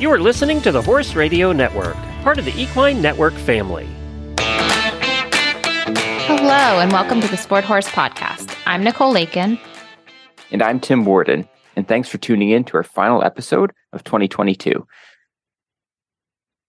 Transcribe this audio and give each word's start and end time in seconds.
You 0.00 0.10
are 0.10 0.18
listening 0.18 0.60
to 0.62 0.72
the 0.72 0.82
Horse 0.82 1.14
Radio 1.14 1.52
Network, 1.52 1.94
part 2.24 2.40
of 2.40 2.44
the 2.44 2.60
Equine 2.60 3.00
Network 3.00 3.32
family. 3.32 3.86
Hello, 6.26 6.80
and 6.80 6.90
welcome 6.90 7.20
to 7.20 7.28
the 7.28 7.36
Sport 7.36 7.62
Horse 7.62 7.86
Podcast. 7.86 8.58
I'm 8.66 8.82
Nicole 8.82 9.12
Lakin. 9.12 9.56
And 10.50 10.62
I'm 10.64 10.80
Tim 10.80 11.04
Worden. 11.04 11.48
And 11.76 11.86
thanks 11.86 12.08
for 12.08 12.18
tuning 12.18 12.50
in 12.50 12.64
to 12.64 12.76
our 12.76 12.82
final 12.82 13.22
episode 13.22 13.72
of 13.92 14.02
2022. 14.02 14.84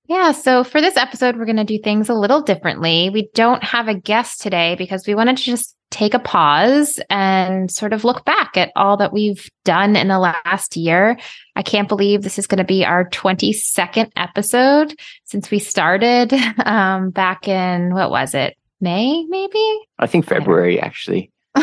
Yeah, 0.07 0.31
so 0.31 0.63
for 0.63 0.79
this 0.79 0.95
episode, 0.95 1.35
we're 1.35 1.45
going 1.45 1.55
to 1.55 1.63
do 1.63 1.79
things 1.79 2.09
a 2.09 2.13
little 2.13 2.41
differently. 2.41 3.09
We 3.09 3.31
don't 3.33 3.63
have 3.63 3.87
a 3.87 3.95
guest 3.95 4.39
today 4.39 4.75
because 4.75 5.07
we 5.07 5.15
wanted 5.15 5.37
to 5.37 5.43
just 5.43 5.74
take 5.95 6.13
a 6.13 6.19
pause 6.19 6.99
and 7.09 7.71
sort 7.71 7.93
of 7.93 8.03
look 8.03 8.25
back 8.25 8.57
at 8.57 8.69
all 8.75 8.97
that 8.97 9.13
we've 9.13 9.49
done 9.63 9.95
in 9.95 10.09
the 10.09 10.19
last 10.19 10.75
year. 10.75 11.17
I 11.55 11.61
can't 11.61 11.87
believe 11.87 12.21
this 12.21 12.37
is 12.37 12.47
going 12.47 12.57
to 12.57 12.65
be 12.65 12.83
our 12.83 13.09
22nd 13.11 14.11
episode 14.17 14.93
since 15.23 15.49
we 15.49 15.59
started 15.59 16.33
um, 16.65 17.11
back 17.11 17.47
in, 17.47 17.93
what 17.93 18.09
was 18.09 18.33
it? 18.33 18.57
May, 18.81 19.23
maybe? 19.29 19.79
I 19.97 20.05
think 20.05 20.25
February, 20.25 20.81
actually. 20.81 21.31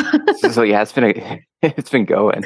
so 0.51 0.63
yeah, 0.63 0.81
it's 0.81 0.93
been 0.93 1.05
a, 1.05 1.45
it's 1.63 1.91
been 1.91 2.07
going. 2.07 2.43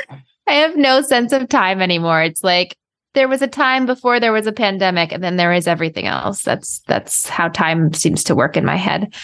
I 0.48 0.54
have 0.54 0.76
no 0.76 1.02
sense 1.02 1.32
of 1.32 1.48
time 1.48 1.80
anymore. 1.80 2.20
It's 2.20 2.42
like 2.42 2.76
there 3.14 3.28
was 3.28 3.42
a 3.42 3.46
time 3.46 3.86
before 3.86 4.18
there 4.18 4.32
was 4.32 4.48
a 4.48 4.52
pandemic 4.52 5.12
and 5.12 5.22
then 5.22 5.36
there 5.36 5.52
is 5.52 5.68
everything 5.68 6.06
else 6.06 6.42
that's 6.42 6.80
that's 6.80 7.28
how 7.28 7.48
time 7.48 7.92
seems 7.94 8.24
to 8.24 8.34
work 8.34 8.58
in 8.58 8.64
my 8.64 8.76
head 8.76 9.14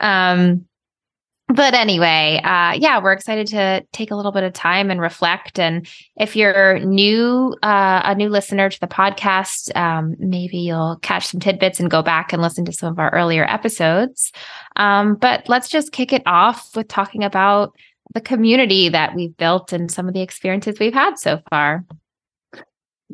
um 0.00 0.66
but 1.48 1.74
anyway 1.74 2.40
uh 2.44 2.72
yeah 2.72 3.00
we're 3.00 3.12
excited 3.12 3.46
to 3.46 3.84
take 3.92 4.10
a 4.10 4.16
little 4.16 4.32
bit 4.32 4.42
of 4.42 4.52
time 4.52 4.90
and 4.90 5.00
reflect. 5.00 5.58
And 5.58 5.86
if 6.16 6.36
you're 6.36 6.78
new 6.80 7.54
uh 7.62 8.02
a 8.04 8.14
new 8.14 8.28
listener 8.28 8.68
to 8.68 8.80
the 8.80 8.86
podcast 8.86 9.74
um 9.76 10.16
maybe 10.18 10.58
you'll 10.58 10.98
catch 11.02 11.26
some 11.26 11.40
tidbits 11.40 11.80
and 11.80 11.90
go 11.90 12.02
back 12.02 12.32
and 12.32 12.42
listen 12.42 12.64
to 12.64 12.72
some 12.72 12.92
of 12.92 12.98
our 12.98 13.12
earlier 13.12 13.44
episodes. 13.44 14.32
Um 14.76 15.14
but 15.14 15.48
let's 15.48 15.68
just 15.68 15.92
kick 15.92 16.12
it 16.12 16.22
off 16.26 16.74
with 16.74 16.88
talking 16.88 17.24
about 17.24 17.74
the 18.14 18.20
community 18.20 18.88
that 18.88 19.14
we've 19.14 19.36
built 19.36 19.72
and 19.72 19.90
some 19.90 20.08
of 20.08 20.14
the 20.14 20.22
experiences 20.22 20.78
we've 20.78 20.94
had 20.94 21.18
so 21.18 21.40
far. 21.50 21.84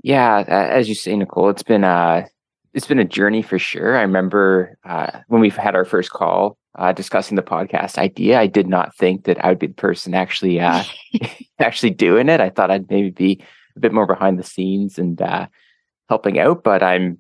Yeah, 0.03 0.45
as 0.49 0.89
you 0.89 0.95
say, 0.95 1.15
Nicole, 1.17 1.51
it's 1.51 1.63
been 1.63 1.85
uh, 1.85 2.27
it's 2.75 2.87
been 2.87 2.99
a 2.99 3.05
journey 3.05 3.43
for 3.43 3.59
sure. 3.59 3.97
I 3.97 4.03
remember 4.03 4.79
uh, 4.85 5.21
when 5.29 5.41
we've 5.41 5.57
had 5.57 5.75
our 5.75 5.85
first 5.85 6.11
call 6.11 6.57
uh, 6.77 6.93
discussing 6.93 7.37
the 7.37 7.43
podcast 7.43 7.99
idea. 7.99 8.41
I 8.41 8.47
did 8.47 8.67
not 8.67 8.97
think 8.97 9.25
that 9.25 9.45
I 9.45 9.49
would 9.49 9.59
be 9.59 9.67
the 9.67 9.75
person 9.75 10.15
actually 10.15 10.61
uh, 10.61 10.83
actually 11.59 11.91
doing 11.91 12.29
it. 12.29 12.41
I 12.41 12.51
thought 12.51 12.71
I'd 12.71 12.91
maybe 12.91 13.11
be 13.11 13.45
a 13.77 13.81
bit 13.81 13.93
more 13.93 14.07
behind 14.07 14.39
the 14.39 14.45
scenes 14.45 14.99
and 14.99 15.21
uh, 15.21 15.47
helping 16.09 16.39
out, 16.39 16.65
but 16.65 16.83
I'm 16.83 17.19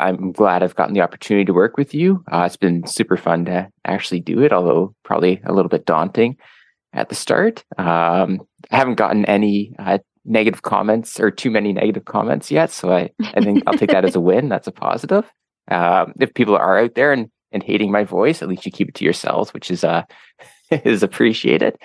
I'm 0.00 0.32
glad 0.32 0.62
I've 0.62 0.74
gotten 0.74 0.94
the 0.94 1.02
opportunity 1.02 1.44
to 1.44 1.54
work 1.54 1.76
with 1.76 1.94
you. 1.94 2.24
Uh, 2.30 2.42
it's 2.46 2.56
been 2.56 2.86
super 2.86 3.16
fun 3.16 3.44
to 3.44 3.68
actually 3.84 4.20
do 4.20 4.42
it, 4.42 4.52
although 4.52 4.94
probably 5.04 5.40
a 5.44 5.52
little 5.52 5.68
bit 5.68 5.86
daunting 5.86 6.36
at 6.92 7.08
the 7.08 7.14
start. 7.14 7.64
Um, 7.78 8.40
I 8.70 8.76
haven't 8.76 8.96
gotten 8.96 9.24
any 9.26 9.74
uh, 9.78 9.98
negative 10.24 10.62
comments 10.62 11.20
or 11.20 11.30
too 11.30 11.50
many 11.50 11.72
negative 11.72 12.04
comments 12.04 12.50
yet. 12.50 12.70
So 12.70 12.92
I, 12.92 13.10
I 13.22 13.40
think 13.40 13.62
I'll 13.66 13.78
take 13.78 13.90
that 13.90 14.04
as 14.04 14.16
a 14.16 14.20
win. 14.28 14.48
That's 14.48 14.66
a 14.66 14.72
positive. 14.72 15.30
Um, 15.70 16.12
if 16.20 16.34
people 16.34 16.56
are 16.56 16.78
out 16.78 16.94
there 16.94 17.12
and, 17.12 17.30
and 17.52 17.62
hating 17.62 17.90
my 17.90 18.04
voice, 18.04 18.42
at 18.42 18.48
least 18.48 18.66
you 18.66 18.72
keep 18.72 18.88
it 18.88 18.94
to 18.96 19.04
yourselves, 19.04 19.52
which 19.54 19.70
is 19.70 19.84
uh 19.84 20.02
is 20.70 21.02
appreciated. 21.02 21.76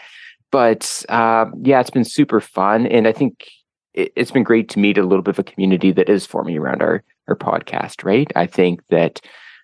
But 0.51 1.05
um, 1.09 1.53
yeah, 1.61 1.79
it's 1.79 1.91
been 1.91 2.05
super 2.05 2.41
fun, 2.41 2.87
and 2.87 3.07
I 3.07 3.11
think 3.11 3.45
it, 3.93 4.11
it's 4.15 4.31
been 4.31 4.43
great 4.43 4.69
to 4.69 4.79
meet 4.79 4.97
a 4.97 5.03
little 5.03 5.21
bit 5.21 5.35
of 5.35 5.39
a 5.39 5.43
community 5.43 5.91
that 5.91 6.09
is 6.09 6.25
forming 6.25 6.57
around 6.57 6.81
our 6.81 7.03
our 7.27 7.35
podcast. 7.35 8.03
Right? 8.03 8.31
I 8.35 8.47
think 8.47 8.81
that 8.89 9.21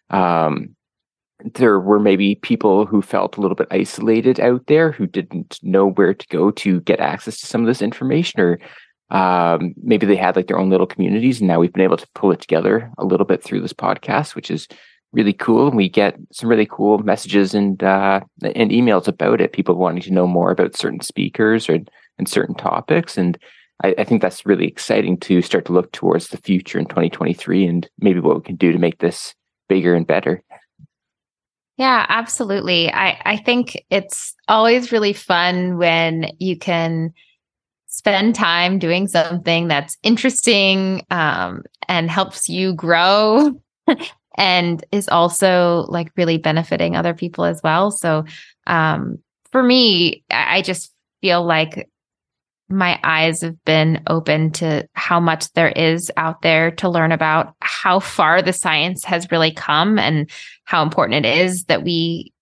um, 0.10 0.76
there 1.54 1.80
were 1.80 2.00
maybe 2.00 2.36
people 2.36 2.86
who 2.86 3.02
felt 3.02 3.38
a 3.38 3.42
little 3.42 3.56
bit 3.56 3.68
isolated 3.72 4.40
out 4.40 4.66
there 4.68 4.92
who 4.92 5.06
didn't 5.06 5.60
know 5.62 5.90
where 5.92 6.14
to 6.14 6.28
go 6.28 6.52
to 6.52 6.80
get 6.82 7.00
access 7.00 7.40
to 7.40 7.46
some 7.46 7.62
of 7.62 7.68
this 7.68 7.82
information 7.82 8.40
or 8.40 8.60
um, 9.12 9.76
maybe 9.84 10.06
they 10.06 10.16
had 10.16 10.36
like 10.36 10.48
their 10.48 10.58
own 10.58 10.70
little 10.70 10.88
communities 10.88 11.40
and 11.40 11.48
now 11.48 11.60
we've 11.60 11.74
been 11.74 11.84
able 11.84 11.98
to 11.98 12.08
pull 12.16 12.32
it 12.32 12.42
together 12.42 12.92
a 12.98 13.06
little 13.06 13.26
bit 13.26 13.44
through 13.44 13.62
this 13.62 13.74
podcast 13.74 14.34
which 14.34 14.50
is 14.50 14.68
really 15.16 15.34
cool. 15.34 15.68
And 15.68 15.78
we 15.78 15.90
get 15.90 16.18
some 16.32 16.50
really 16.50 16.68
cool 16.68 17.00
messages 17.00 17.56
and 17.56 17.82
uh, 17.82 18.20
and 18.44 18.70
emails 18.72 19.08
about 19.08 19.42
it 19.42 19.54
people 19.54 19.76
wanting 19.76 20.04
to 20.04 20.14
know 20.14 20.28
more 20.28 20.52
about 20.52 20.76
certain 20.76 21.02
speakers 21.02 21.68
or 21.70 21.80
and 22.18 22.28
certain 22.28 22.56
topics. 22.56 23.18
And 23.18 23.38
I, 23.84 23.96
I 23.98 24.04
think 24.04 24.22
that's 24.22 24.46
really 24.46 24.68
exciting 24.68 25.18
to 25.22 25.42
start 25.42 25.66
to 25.66 25.74
look 25.74 25.92
towards 25.92 26.28
the 26.28 26.38
future 26.38 26.78
in 26.78 26.86
2023 26.86 27.66
and 27.66 27.90
maybe 28.00 28.20
what 28.20 28.36
we 28.36 28.42
can 28.42 28.56
do 28.56 28.72
to 28.72 28.78
make 28.78 29.00
this 29.00 29.34
bigger 29.68 29.96
and 29.96 30.06
better 30.06 30.44
yeah, 31.78 32.06
absolutely. 32.08 32.92
I, 32.92 33.22
I 33.26 33.38
think 33.38 33.86
it's 33.90 34.34
always 34.48 34.92
really 34.92 35.14
fun 35.14 35.78
when 35.78 36.32
you 36.40 36.58
can 36.58 37.14
spend 37.88 38.36
time 38.36 38.80
doing 38.80 39.08
something 39.08 39.68
that's 39.68 39.98
interesting 40.04 41.06
um, 41.12 41.64
and 41.88 42.10
helps 42.10 42.50
you 42.50 42.74
grow 42.74 43.52
and 44.38 44.84
is 44.92 45.08
also 45.10 45.86
like 45.88 46.12
really 46.16 46.38
benefiting 46.38 46.96
other 46.96 47.14
people 47.14 47.46
as 47.46 47.62
well. 47.64 47.92
So 47.92 48.26
um, 48.68 49.20
for 49.52 49.64
me, 49.64 50.24
I 50.30 50.62
just 50.62 50.92
feel 51.22 51.44
like 51.44 51.90
my 52.68 53.00
eyes 53.04 53.42
have 53.42 53.64
been 53.64 54.02
open 54.08 54.52
to 54.52 54.88
how 54.94 55.20
much 55.20 55.52
there 55.54 55.70
is 55.70 56.12
out 56.18 56.42
there 56.42 56.72
to 56.72 56.90
learn 56.90 57.12
about 57.12 57.54
how 57.60 58.00
far 58.00 58.42
the 58.42 58.54
science 58.54 59.04
has 59.04 59.32
really 59.32 59.52
come 59.52 60.00
and 60.00 60.30
how 60.64 60.82
important 60.82 61.26
it 61.26 61.38
is 61.38 61.66
that 61.66 61.84
we 61.84 62.34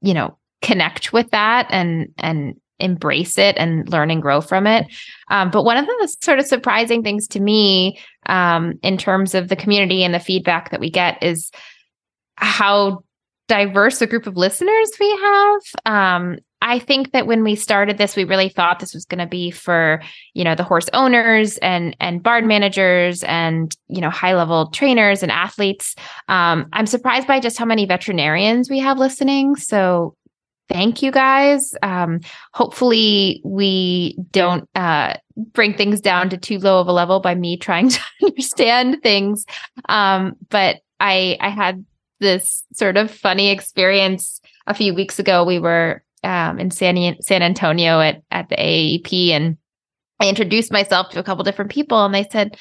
you 0.00 0.14
know 0.14 0.36
connect 0.62 1.12
with 1.12 1.30
that 1.30 1.66
and 1.70 2.08
and 2.18 2.54
embrace 2.82 3.38
it 3.38 3.56
and 3.58 3.88
learn 3.88 4.10
and 4.10 4.20
grow 4.20 4.40
from 4.40 4.66
it. 4.66 4.86
Um, 5.30 5.50
but 5.50 5.64
one 5.64 5.76
of 5.76 5.86
the 5.86 6.16
sort 6.20 6.40
of 6.40 6.46
surprising 6.46 7.02
things 7.02 7.28
to 7.28 7.40
me 7.40 8.00
um, 8.26 8.74
in 8.82 8.98
terms 8.98 9.34
of 9.34 9.48
the 9.48 9.56
community 9.56 10.02
and 10.02 10.12
the 10.12 10.18
feedback 10.18 10.70
that 10.70 10.80
we 10.80 10.90
get 10.90 11.22
is 11.22 11.52
how 12.36 13.04
diverse 13.48 14.00
a 14.00 14.06
group 14.06 14.26
of 14.26 14.36
listeners 14.36 14.90
we 14.98 15.10
have 15.10 15.60
um, 15.86 16.38
I 16.62 16.78
think 16.78 17.10
that 17.10 17.26
when 17.26 17.42
we 17.42 17.56
started 17.56 17.98
this, 17.98 18.14
we 18.14 18.24
really 18.24 18.48
thought 18.48 18.78
this 18.78 18.94
was 18.94 19.04
going 19.04 19.18
to 19.18 19.26
be 19.26 19.50
for, 19.50 20.00
you 20.32 20.44
know, 20.44 20.54
the 20.54 20.62
horse 20.62 20.88
owners 20.92 21.58
and 21.58 21.96
and 21.98 22.22
barn 22.22 22.46
managers 22.46 23.24
and, 23.24 23.76
you 23.88 24.00
know, 24.00 24.10
high 24.10 24.34
level 24.34 24.70
trainers 24.70 25.24
and 25.24 25.32
athletes. 25.32 25.96
Um, 26.28 26.66
I'm 26.72 26.86
surprised 26.86 27.26
by 27.26 27.40
just 27.40 27.58
how 27.58 27.64
many 27.64 27.84
veterinarians 27.84 28.70
we 28.70 28.78
have 28.78 28.96
listening. 28.96 29.56
So 29.56 30.14
thank 30.68 31.02
you 31.02 31.10
guys. 31.10 31.74
Um, 31.82 32.20
hopefully 32.54 33.42
we 33.44 34.16
don't 34.30 34.68
uh, 34.76 35.16
bring 35.36 35.74
things 35.74 36.00
down 36.00 36.30
to 36.30 36.38
too 36.38 36.58
low 36.58 36.80
of 36.80 36.86
a 36.86 36.92
level 36.92 37.18
by 37.18 37.34
me 37.34 37.56
trying 37.56 37.88
to 37.90 38.00
understand 38.22 39.02
things. 39.02 39.44
Um, 39.88 40.36
but 40.48 40.76
I 41.00 41.36
I 41.40 41.48
had 41.48 41.84
this 42.22 42.64
sort 42.72 42.96
of 42.96 43.10
funny 43.10 43.50
experience 43.50 44.40
a 44.66 44.74
few 44.74 44.94
weeks 44.94 45.18
ago. 45.18 45.44
We 45.44 45.58
were 45.58 46.02
um, 46.24 46.58
in 46.58 46.70
San 46.70 47.20
San 47.20 47.42
Antonio 47.42 48.00
at 48.00 48.22
at 48.30 48.48
the 48.48 48.56
AAEP, 48.56 49.30
and 49.30 49.58
I 50.20 50.28
introduced 50.28 50.72
myself 50.72 51.10
to 51.10 51.20
a 51.20 51.22
couple 51.22 51.44
different 51.44 51.70
people, 51.70 52.04
and 52.04 52.14
they 52.14 52.26
said, 52.30 52.56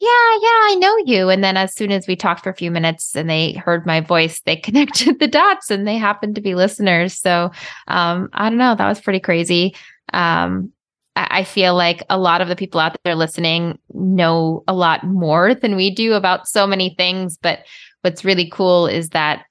"Yeah, 0.00 0.08
yeah, 0.08 0.60
I 0.64 0.76
know 0.80 0.96
you." 1.04 1.28
And 1.28 1.44
then 1.44 1.56
as 1.56 1.74
soon 1.74 1.92
as 1.92 2.08
we 2.08 2.16
talked 2.16 2.42
for 2.42 2.50
a 2.50 2.56
few 2.56 2.70
minutes, 2.70 3.14
and 3.14 3.30
they 3.30 3.52
heard 3.52 3.86
my 3.86 4.00
voice, 4.00 4.40
they 4.40 4.56
connected 4.66 5.20
the 5.20 5.28
dots, 5.28 5.70
and 5.70 5.86
they 5.86 5.96
happened 5.96 6.34
to 6.34 6.40
be 6.40 6.54
listeners. 6.54 7.16
So 7.16 7.52
um, 7.86 8.28
I 8.32 8.48
don't 8.48 8.58
know, 8.58 8.74
that 8.74 8.88
was 8.88 9.00
pretty 9.00 9.20
crazy. 9.20 9.76
Um, 10.12 10.72
I 11.16 11.44
feel 11.44 11.76
like 11.76 12.02
a 12.10 12.18
lot 12.18 12.40
of 12.40 12.48
the 12.48 12.56
people 12.56 12.80
out 12.80 12.96
there 13.04 13.14
listening 13.14 13.78
know 13.92 14.64
a 14.66 14.74
lot 14.74 15.04
more 15.04 15.54
than 15.54 15.76
we 15.76 15.94
do 15.94 16.14
about 16.14 16.48
so 16.48 16.66
many 16.66 16.94
things. 16.96 17.38
But 17.40 17.60
what's 18.04 18.24
really 18.24 18.50
cool 18.50 18.86
is 18.86 19.08
that 19.10 19.44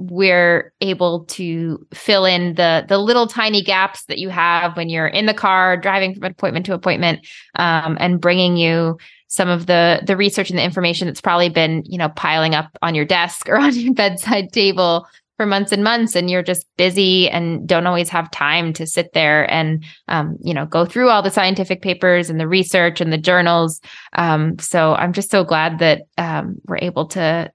we're 0.00 0.72
able 0.80 1.24
to 1.26 1.86
fill 1.92 2.24
in 2.24 2.54
the 2.54 2.84
the 2.88 2.98
little 2.98 3.26
tiny 3.26 3.62
gaps 3.62 4.04
that 4.06 4.18
you 4.18 4.28
have 4.30 4.76
when 4.76 4.88
you're 4.88 5.06
in 5.06 5.26
the 5.26 5.34
car 5.34 5.76
driving 5.76 6.14
from 6.14 6.24
appointment 6.24 6.64
to 6.66 6.74
appointment 6.74 7.26
um, 7.56 7.96
and 8.00 8.20
bringing 8.20 8.56
you 8.56 8.96
some 9.28 9.48
of 9.48 9.66
the 9.66 10.02
the 10.06 10.16
research 10.16 10.50
and 10.50 10.58
the 10.58 10.64
information 10.64 11.06
that's 11.06 11.20
probably 11.20 11.50
been 11.50 11.82
you 11.86 11.98
know 11.98 12.08
piling 12.10 12.54
up 12.54 12.76
on 12.82 12.94
your 12.94 13.04
desk 13.04 13.48
or 13.48 13.56
on 13.56 13.74
your 13.74 13.94
bedside 13.94 14.52
table 14.52 15.06
for 15.36 15.46
months 15.46 15.72
and 15.72 15.82
months 15.82 16.14
and 16.14 16.28
you're 16.28 16.42
just 16.42 16.66
busy 16.76 17.28
and 17.30 17.66
don't 17.66 17.86
always 17.86 18.10
have 18.10 18.30
time 18.30 18.74
to 18.74 18.86
sit 18.86 19.12
there 19.14 19.50
and 19.50 19.84
um, 20.08 20.36
you 20.42 20.54
know 20.54 20.66
go 20.66 20.84
through 20.84 21.08
all 21.08 21.22
the 21.22 21.30
scientific 21.30 21.82
papers 21.82 22.30
and 22.30 22.40
the 22.40 22.48
research 22.48 23.00
and 23.00 23.12
the 23.12 23.18
journals. 23.18 23.80
Um, 24.14 24.58
so 24.58 24.94
i'm 24.94 25.12
just 25.12 25.30
so 25.30 25.44
glad 25.44 25.78
that 25.78 26.02
um, 26.16 26.56
we're 26.66 26.78
able 26.78 27.06
to 27.08 27.50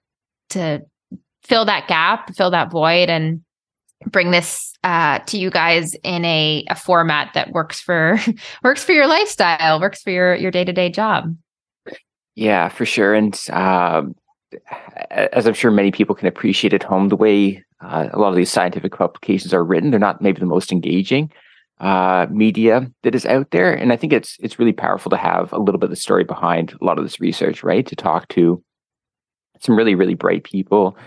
to 0.49 0.81
fill 1.43 1.65
that 1.65 1.87
gap, 1.87 2.33
fill 2.35 2.51
that 2.51 2.71
void, 2.71 3.09
and 3.09 3.41
bring 4.07 4.31
this 4.31 4.73
uh, 4.83 5.19
to 5.19 5.37
you 5.37 5.49
guys 5.49 5.95
in 6.03 6.25
a, 6.25 6.63
a 6.69 6.75
format 6.75 7.33
that 7.33 7.51
works 7.51 7.79
for 7.79 8.19
works 8.63 8.83
for 8.83 8.91
your 8.91 9.07
lifestyle, 9.07 9.79
works 9.79 10.01
for 10.01 10.11
your 10.11 10.35
your 10.35 10.51
day 10.51 10.63
to 10.63 10.73
day 10.73 10.89
job. 10.89 11.35
Yeah, 12.35 12.69
for 12.69 12.85
sure. 12.85 13.13
And 13.13 13.39
um, 13.51 14.15
as 15.09 15.47
I'm 15.47 15.53
sure 15.53 15.71
many 15.71 15.91
people 15.91 16.15
can 16.15 16.27
appreciate 16.27 16.73
at 16.73 16.83
home, 16.83 17.09
the 17.09 17.15
way 17.15 17.63
uh, 17.81 18.09
a 18.11 18.19
lot 18.19 18.29
of 18.29 18.35
these 18.35 18.51
scientific 18.51 18.95
publications 18.95 19.53
are 19.53 19.63
written, 19.63 19.91
they're 19.91 19.99
not 19.99 20.21
maybe 20.21 20.39
the 20.39 20.45
most 20.45 20.71
engaging 20.71 21.31
uh, 21.79 22.27
media 22.29 22.89
that 23.03 23.15
is 23.15 23.25
out 23.25 23.51
there. 23.51 23.73
And 23.73 23.91
I 23.91 23.97
think 23.97 24.13
it's 24.13 24.37
it's 24.39 24.59
really 24.59 24.73
powerful 24.73 25.09
to 25.09 25.17
have 25.17 25.51
a 25.53 25.59
little 25.59 25.79
bit 25.79 25.85
of 25.85 25.91
the 25.91 25.95
story 25.95 26.23
behind 26.23 26.73
a 26.79 26.85
lot 26.85 26.97
of 26.97 27.05
this 27.05 27.19
research, 27.19 27.63
right? 27.63 27.85
To 27.87 27.95
talk 27.95 28.27
to 28.29 28.63
some 29.65 29.75
really 29.75 29.95
really 29.95 30.13
bright 30.13 30.43
people 30.43 30.97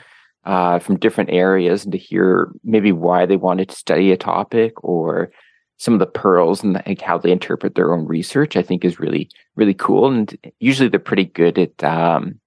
uh, 0.45 0.79
from 0.79 0.99
different 0.99 1.31
areas 1.31 1.85
and 1.85 1.93
to 1.93 1.99
hear 1.99 2.51
maybe 2.65 2.91
why 2.93 3.27
they 3.27 3.37
wanted 3.37 3.69
to 3.69 3.77
study 3.77 4.13
a 4.13 4.17
topic 4.17 4.83
or 4.83 5.31
some 5.77 5.95
of 5.95 6.01
the 6.01 6.07
pearls 6.07 6.63
and 6.63 6.83
like 6.87 7.01
how 7.01 7.19
they 7.19 7.31
interpret 7.31 7.75
their 7.75 7.93
own 7.93 8.05
research, 8.07 8.57
I 8.57 8.63
think 8.63 8.85
is 8.85 8.99
really, 8.99 9.31
really 9.57 9.75
cool. 9.75 10.11
And 10.11 10.37
usually 10.59 10.89
they're 10.89 10.99
pretty 10.99 11.27
good 11.27 11.59
at 11.59 11.85
um, 11.85 12.41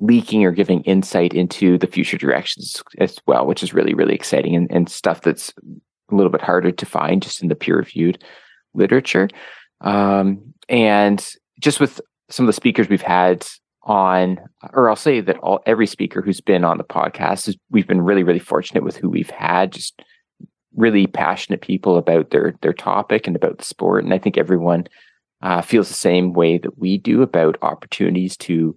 leaking 0.00 0.44
or 0.44 0.52
giving 0.52 0.82
insight 0.82 1.34
into 1.34 1.78
the 1.78 1.86
future 1.86 2.16
directions 2.16 2.80
as 2.98 3.18
well, 3.26 3.46
which 3.46 3.62
is 3.62 3.74
really, 3.74 3.94
really 3.94 4.14
exciting 4.14 4.54
and, 4.54 4.70
and 4.70 4.88
stuff 4.88 5.22
that's 5.22 5.52
a 6.10 6.14
little 6.14 6.30
bit 6.30 6.42
harder 6.42 6.70
to 6.70 6.86
find 6.86 7.22
just 7.22 7.42
in 7.42 7.48
the 7.48 7.56
peer 7.56 7.78
reviewed 7.78 8.22
literature. 8.74 9.28
Um, 9.80 10.54
and 10.68 11.26
just 11.58 11.80
with 11.80 12.00
some 12.30 12.44
of 12.44 12.48
the 12.48 12.52
speakers 12.52 12.88
we've 12.88 13.02
had 13.02 13.46
on, 13.84 14.40
or 14.72 14.88
I'll 14.88 14.96
say 14.96 15.20
that 15.20 15.38
all 15.38 15.60
every 15.66 15.86
speaker 15.86 16.22
who's 16.22 16.40
been 16.40 16.64
on 16.64 16.78
the 16.78 16.84
podcast 16.84 17.48
is 17.48 17.56
we've 17.70 17.86
been 17.86 18.02
really, 18.02 18.22
really 18.22 18.38
fortunate 18.38 18.82
with 18.82 18.96
who 18.96 19.08
we've 19.08 19.30
had. 19.30 19.72
Just 19.72 20.02
really 20.74 21.06
passionate 21.06 21.60
people 21.60 21.96
about 21.96 22.30
their 22.30 22.54
their 22.62 22.72
topic 22.72 23.26
and 23.26 23.36
about 23.36 23.58
the 23.58 23.64
sport. 23.64 24.04
And 24.04 24.12
I 24.12 24.18
think 24.18 24.36
everyone 24.36 24.86
uh, 25.42 25.60
feels 25.60 25.88
the 25.88 25.94
same 25.94 26.32
way 26.32 26.58
that 26.58 26.78
we 26.78 26.98
do 26.98 27.22
about 27.22 27.58
opportunities 27.62 28.36
to 28.38 28.76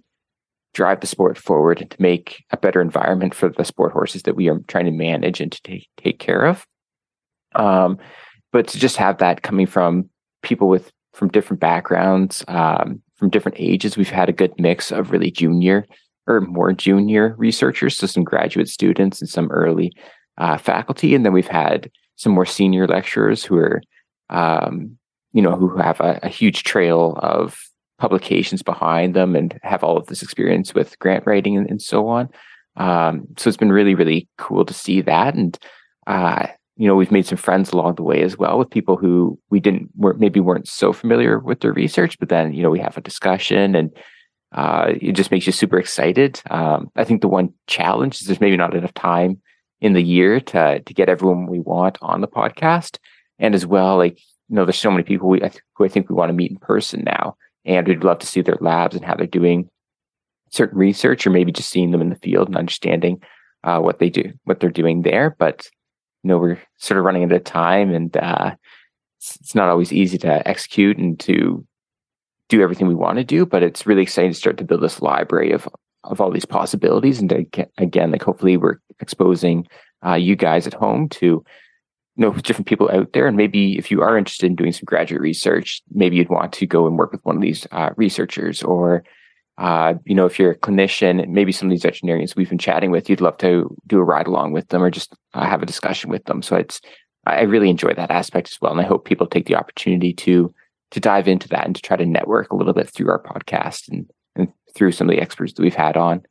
drive 0.74 1.00
the 1.00 1.06
sport 1.06 1.38
forward 1.38 1.80
and 1.80 1.90
to 1.90 2.00
make 2.00 2.44
a 2.50 2.56
better 2.56 2.80
environment 2.80 3.34
for 3.34 3.48
the 3.48 3.64
sport 3.64 3.92
horses 3.92 4.22
that 4.24 4.36
we 4.36 4.48
are 4.48 4.60
trying 4.68 4.84
to 4.84 4.90
manage 4.90 5.40
and 5.40 5.50
to 5.52 5.62
take 5.62 5.88
take 5.96 6.18
care 6.18 6.44
of. 6.44 6.66
Um, 7.54 7.98
but 8.52 8.68
to 8.68 8.78
just 8.78 8.96
have 8.96 9.18
that 9.18 9.42
coming 9.42 9.66
from 9.66 10.10
people 10.42 10.68
with 10.68 10.92
from 11.14 11.28
different 11.28 11.60
backgrounds, 11.60 12.44
um, 12.48 13.02
from 13.18 13.30
different 13.30 13.58
ages, 13.60 13.96
we've 13.96 14.08
had 14.08 14.28
a 14.28 14.32
good 14.32 14.52
mix 14.58 14.90
of 14.92 15.10
really 15.10 15.30
junior 15.30 15.86
or 16.26 16.40
more 16.40 16.72
junior 16.72 17.34
researchers, 17.38 17.96
so 17.96 18.06
some 18.06 18.22
graduate 18.22 18.68
students 18.68 19.20
and 19.20 19.28
some 19.28 19.50
early 19.50 19.92
uh, 20.36 20.56
faculty, 20.56 21.14
and 21.14 21.24
then 21.24 21.32
we've 21.32 21.48
had 21.48 21.90
some 22.16 22.32
more 22.32 22.46
senior 22.46 22.86
lecturers 22.86 23.44
who 23.44 23.56
are, 23.56 23.82
um, 24.30 24.96
you 25.32 25.42
know, 25.42 25.56
who 25.56 25.76
have 25.78 26.00
a, 26.00 26.20
a, 26.22 26.28
huge 26.28 26.64
trail 26.64 27.18
of 27.22 27.58
publications 27.98 28.62
behind 28.62 29.14
them 29.14 29.34
and 29.34 29.58
have 29.62 29.82
all 29.82 29.96
of 29.96 30.06
this 30.06 30.22
experience 30.22 30.74
with 30.74 30.98
grant 30.98 31.26
writing 31.26 31.56
and, 31.56 31.68
and 31.70 31.82
so 31.82 32.08
on. 32.08 32.28
Um, 32.76 33.26
so 33.36 33.48
it's 33.48 33.56
been 33.56 33.72
really, 33.72 33.94
really 33.94 34.28
cool 34.36 34.64
to 34.64 34.74
see 34.74 35.00
that, 35.00 35.34
and 35.34 35.58
uh, 36.06 36.46
you 36.78 36.86
know, 36.86 36.94
we've 36.94 37.10
made 37.10 37.26
some 37.26 37.36
friends 37.36 37.72
along 37.72 37.96
the 37.96 38.04
way 38.04 38.22
as 38.22 38.38
well 38.38 38.56
with 38.56 38.70
people 38.70 38.96
who 38.96 39.36
we 39.50 39.58
didn't 39.58 39.90
weren't, 39.96 40.20
maybe 40.20 40.38
weren't 40.38 40.68
so 40.68 40.92
familiar 40.92 41.40
with 41.40 41.60
their 41.60 41.72
research, 41.72 42.16
but 42.20 42.28
then 42.28 42.54
you 42.54 42.62
know 42.62 42.70
we 42.70 42.78
have 42.78 42.96
a 42.96 43.02
discussion 43.02 43.74
and 43.74 43.90
uh, 44.52 44.92
it 45.00 45.12
just 45.12 45.32
makes 45.32 45.44
you 45.44 45.52
super 45.52 45.78
excited. 45.78 46.40
Um, 46.50 46.90
I 46.94 47.02
think 47.02 47.20
the 47.20 47.28
one 47.28 47.52
challenge 47.66 48.20
is 48.20 48.28
there's 48.28 48.40
maybe 48.40 48.56
not 48.56 48.76
enough 48.76 48.94
time 48.94 49.42
in 49.80 49.92
the 49.92 50.02
year 50.02 50.40
to 50.40 50.80
to 50.80 50.94
get 50.94 51.08
everyone 51.08 51.48
we 51.48 51.58
want 51.58 51.98
on 52.00 52.20
the 52.20 52.28
podcast, 52.28 52.98
and 53.40 53.56
as 53.56 53.66
well, 53.66 53.96
like 53.96 54.16
you 54.48 54.54
know, 54.54 54.64
there's 54.64 54.78
so 54.78 54.90
many 54.90 55.02
people 55.02 55.28
we 55.28 55.40
who 55.74 55.84
I 55.84 55.88
think 55.88 56.08
we 56.08 56.14
want 56.14 56.28
to 56.28 56.34
meet 56.34 56.52
in 56.52 56.58
person 56.58 57.02
now, 57.04 57.36
and 57.64 57.88
we'd 57.88 58.04
love 58.04 58.20
to 58.20 58.26
see 58.26 58.40
their 58.40 58.58
labs 58.60 58.94
and 58.94 59.04
how 59.04 59.16
they're 59.16 59.26
doing 59.26 59.68
certain 60.50 60.78
research, 60.78 61.26
or 61.26 61.30
maybe 61.30 61.50
just 61.50 61.70
seeing 61.70 61.90
them 61.90 62.00
in 62.00 62.08
the 62.08 62.16
field 62.16 62.46
and 62.46 62.56
understanding 62.56 63.20
uh, 63.64 63.80
what 63.80 63.98
they 63.98 64.08
do, 64.10 64.32
what 64.44 64.60
they're 64.60 64.70
doing 64.70 65.02
there. 65.02 65.34
But 65.40 65.68
know, 66.28 66.38
we're 66.38 66.60
sort 66.76 66.98
of 66.98 67.04
running 67.04 67.24
out 67.24 67.32
of 67.32 67.44
time, 67.44 67.92
and 67.92 68.16
uh, 68.16 68.54
it's, 69.18 69.36
it's 69.36 69.54
not 69.54 69.68
always 69.68 69.92
easy 69.92 70.18
to 70.18 70.46
execute 70.48 70.98
and 70.98 71.18
to 71.20 71.66
do 72.48 72.62
everything 72.62 72.86
we 72.86 72.94
want 72.94 73.18
to 73.18 73.24
do. 73.24 73.44
But 73.44 73.62
it's 73.62 73.86
really 73.86 74.02
exciting 74.02 74.32
to 74.32 74.38
start 74.38 74.58
to 74.58 74.64
build 74.64 74.82
this 74.82 75.02
library 75.02 75.52
of 75.52 75.68
of 76.04 76.20
all 76.20 76.30
these 76.30 76.44
possibilities. 76.44 77.20
And 77.20 77.32
again, 77.76 78.10
like 78.12 78.22
hopefully 78.22 78.56
we're 78.56 78.78
exposing 79.00 79.66
uh, 80.06 80.14
you 80.14 80.36
guys 80.36 80.66
at 80.66 80.74
home 80.74 81.08
to 81.08 81.44
know 82.16 82.32
different 82.32 82.66
people 82.66 82.90
out 82.90 83.12
there. 83.12 83.26
And 83.26 83.36
maybe 83.36 83.78
if 83.78 83.90
you 83.90 84.02
are 84.02 84.16
interested 84.16 84.46
in 84.46 84.56
doing 84.56 84.72
some 84.72 84.84
graduate 84.84 85.20
research, 85.20 85.82
maybe 85.90 86.16
you'd 86.16 86.28
want 86.28 86.52
to 86.54 86.66
go 86.66 86.86
and 86.86 86.98
work 86.98 87.12
with 87.12 87.24
one 87.24 87.36
of 87.36 87.42
these 87.42 87.66
uh, 87.72 87.90
researchers 87.96 88.62
or 88.62 89.04
uh, 89.58 89.94
you 90.04 90.14
know, 90.14 90.24
if 90.24 90.38
you're 90.38 90.52
a 90.52 90.58
clinician, 90.58 91.26
maybe 91.28 91.52
some 91.52 91.68
of 91.68 91.70
these 91.70 91.82
veterinarians 91.82 92.36
we've 92.36 92.48
been 92.48 92.58
chatting 92.58 92.90
with, 92.90 93.10
you'd 93.10 93.20
love 93.20 93.36
to 93.38 93.68
do 93.86 93.98
a 93.98 94.04
ride 94.04 94.28
along 94.28 94.52
with 94.52 94.68
them 94.68 94.82
or 94.82 94.90
just 94.90 95.14
uh, 95.34 95.44
have 95.44 95.62
a 95.62 95.66
discussion 95.66 96.08
with 96.10 96.24
them. 96.24 96.42
So 96.42 96.56
it's, 96.56 96.80
I 97.26 97.42
really 97.42 97.68
enjoy 97.68 97.92
that 97.94 98.10
aspect 98.10 98.48
as 98.48 98.58
well, 98.60 98.72
and 98.72 98.80
I 98.80 98.84
hope 98.84 99.04
people 99.04 99.26
take 99.26 99.46
the 99.46 99.56
opportunity 99.56 100.14
to 100.14 100.54
to 100.90 101.00
dive 101.00 101.28
into 101.28 101.48
that 101.48 101.66
and 101.66 101.76
to 101.76 101.82
try 101.82 101.98
to 101.98 102.06
network 102.06 102.50
a 102.50 102.56
little 102.56 102.72
bit 102.72 102.88
through 102.88 103.10
our 103.10 103.22
podcast 103.22 103.88
and 103.90 104.08
and 104.36 104.48
through 104.74 104.92
some 104.92 105.10
of 105.10 105.14
the 105.14 105.20
experts 105.20 105.52
that 105.52 105.62
we've 105.62 105.74
had 105.74 105.96
on. 105.96 106.22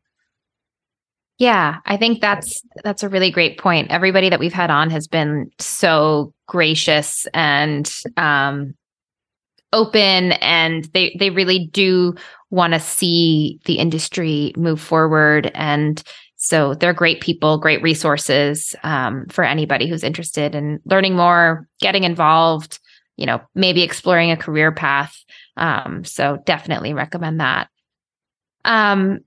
Yeah, 1.37 1.77
I 1.85 1.97
think 1.97 2.19
that's 2.19 2.63
that's 2.83 3.03
a 3.03 3.09
really 3.09 3.29
great 3.29 3.59
point. 3.59 3.91
Everybody 3.91 4.29
that 4.29 4.39
we've 4.39 4.53
had 4.53 4.71
on 4.71 4.89
has 4.89 5.07
been 5.07 5.51
so 5.59 6.33
gracious 6.47 7.27
and 7.33 7.87
um, 8.15 8.73
open, 9.71 10.31
and 10.31 10.85
they 10.93 11.15
they 11.19 11.29
really 11.29 11.69
do 11.71 12.15
want 12.49 12.73
to 12.73 12.79
see 12.79 13.59
the 13.65 13.75
industry 13.75 14.53
move 14.55 14.79
forward. 14.79 15.51
And 15.53 16.01
so 16.37 16.73
they're 16.75 16.93
great 16.93 17.21
people, 17.21 17.57
great 17.57 17.81
resources 17.81 18.75
um, 18.83 19.25
for 19.29 19.43
anybody 19.43 19.87
who's 19.87 20.03
interested 20.03 20.55
in 20.55 20.79
learning 20.85 21.15
more, 21.15 21.67
getting 21.81 22.03
involved. 22.03 22.79
You 23.17 23.25
know, 23.25 23.41
maybe 23.55 23.81
exploring 23.81 24.29
a 24.29 24.37
career 24.37 24.71
path. 24.71 25.17
Um, 25.55 26.05
so 26.05 26.37
definitely 26.45 26.93
recommend 26.93 27.39
that. 27.39 27.67
Um, 28.63 29.21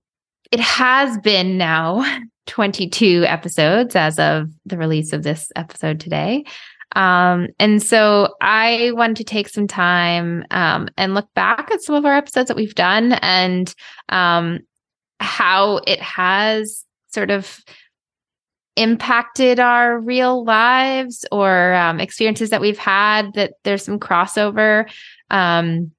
it 0.52 0.60
has 0.60 1.18
been 1.18 1.58
now 1.58 2.04
22 2.46 3.24
episodes 3.26 3.96
as 3.96 4.18
of 4.18 4.48
the 4.66 4.76
release 4.76 5.12
of 5.12 5.22
this 5.22 5.50
episode 5.56 5.98
today. 5.98 6.44
Um, 6.96 7.48
and 7.58 7.82
so 7.82 8.34
I 8.40 8.92
want 8.94 9.16
to 9.18 9.24
take 9.24 9.48
some 9.48 9.66
time 9.66 10.44
um, 10.50 10.88
and 10.96 11.14
look 11.14 11.28
back 11.34 11.70
at 11.70 11.82
some 11.82 11.94
of 11.94 12.04
our 12.04 12.14
episodes 12.14 12.48
that 12.48 12.56
we've 12.56 12.74
done 12.74 13.12
and 13.12 13.72
um, 14.08 14.60
how 15.20 15.80
it 15.86 16.00
has 16.00 16.84
sort 17.12 17.30
of 17.30 17.60
impacted 18.76 19.60
our 19.60 19.98
real 19.98 20.44
lives 20.44 21.24
or 21.30 21.74
um, 21.74 22.00
experiences 22.00 22.50
that 22.50 22.60
we've 22.60 22.78
had 22.78 23.34
that 23.34 23.54
there's 23.64 23.84
some 23.84 23.98
crossover. 23.98 24.90
Um, 25.30 25.92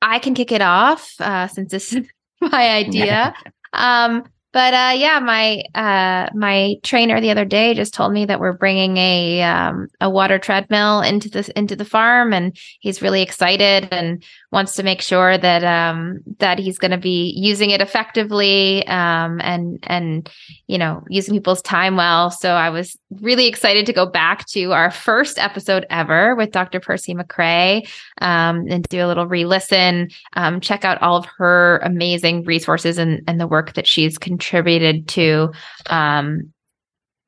I 0.00 0.18
can 0.18 0.34
kick 0.34 0.52
it 0.52 0.62
off 0.62 1.14
uh, 1.20 1.46
since 1.48 1.70
this 1.70 1.92
is 1.92 2.06
my 2.40 2.70
idea. 2.70 3.34
um, 3.72 4.24
but 4.52 4.74
uh, 4.74 4.92
yeah, 4.94 5.18
my 5.18 5.62
uh, 5.74 6.28
my 6.34 6.74
trainer 6.82 7.20
the 7.20 7.30
other 7.30 7.46
day 7.46 7.72
just 7.72 7.94
told 7.94 8.12
me 8.12 8.26
that 8.26 8.38
we're 8.38 8.52
bringing 8.52 8.98
a 8.98 9.42
um, 9.42 9.88
a 10.00 10.10
water 10.10 10.38
treadmill 10.38 11.00
into 11.00 11.30
the 11.30 11.50
into 11.56 11.74
the 11.74 11.86
farm, 11.86 12.34
and 12.34 12.56
he's 12.80 13.00
really 13.00 13.22
excited 13.22 13.88
and 13.90 14.22
wants 14.50 14.74
to 14.74 14.82
make 14.82 15.00
sure 15.00 15.38
that 15.38 15.64
um, 15.64 16.20
that 16.38 16.58
he's 16.58 16.78
going 16.78 16.90
to 16.90 16.98
be 16.98 17.32
using 17.34 17.70
it 17.70 17.80
effectively 17.80 18.86
um, 18.88 19.40
and 19.42 19.78
and 19.84 20.30
you 20.66 20.76
know 20.76 21.02
using 21.08 21.34
people's 21.34 21.62
time 21.62 21.96
well. 21.96 22.30
So 22.30 22.52
I 22.52 22.68
was 22.68 22.98
really 23.20 23.46
excited 23.46 23.86
to 23.86 23.92
go 23.92 24.06
back 24.06 24.46
to 24.46 24.72
our 24.72 24.90
first 24.90 25.38
episode 25.38 25.86
ever 25.90 26.34
with 26.34 26.50
Dr. 26.50 26.80
Percy 26.80 27.14
McRae 27.14 27.88
um, 28.20 28.66
and 28.68 28.84
do 28.88 29.04
a 29.04 29.06
little 29.06 29.26
re-listen. 29.26 30.10
Um, 30.34 30.60
check 30.60 30.84
out 30.84 31.00
all 31.02 31.16
of 31.16 31.26
her 31.36 31.78
amazing 31.78 32.44
resources 32.44 32.98
and 32.98 33.22
and 33.26 33.40
the 33.40 33.46
work 33.46 33.74
that 33.74 33.86
she's 33.86 34.18
contributed 34.18 35.08
to 35.08 35.52
um, 35.90 36.52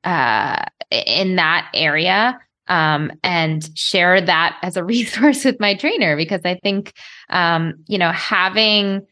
uh, 0.03 0.63
in 0.91 1.35
that 1.35 1.69
area 1.73 2.39
um, 2.67 3.11
and 3.23 3.69
share 3.77 4.21
that 4.21 4.57
as 4.61 4.77
a 4.77 4.83
resource 4.83 5.45
with 5.45 5.59
my 5.59 5.75
trainer 5.75 6.15
because 6.15 6.41
I 6.45 6.55
think, 6.55 6.93
um, 7.29 7.75
you 7.87 7.97
know, 7.97 8.11
having 8.11 9.05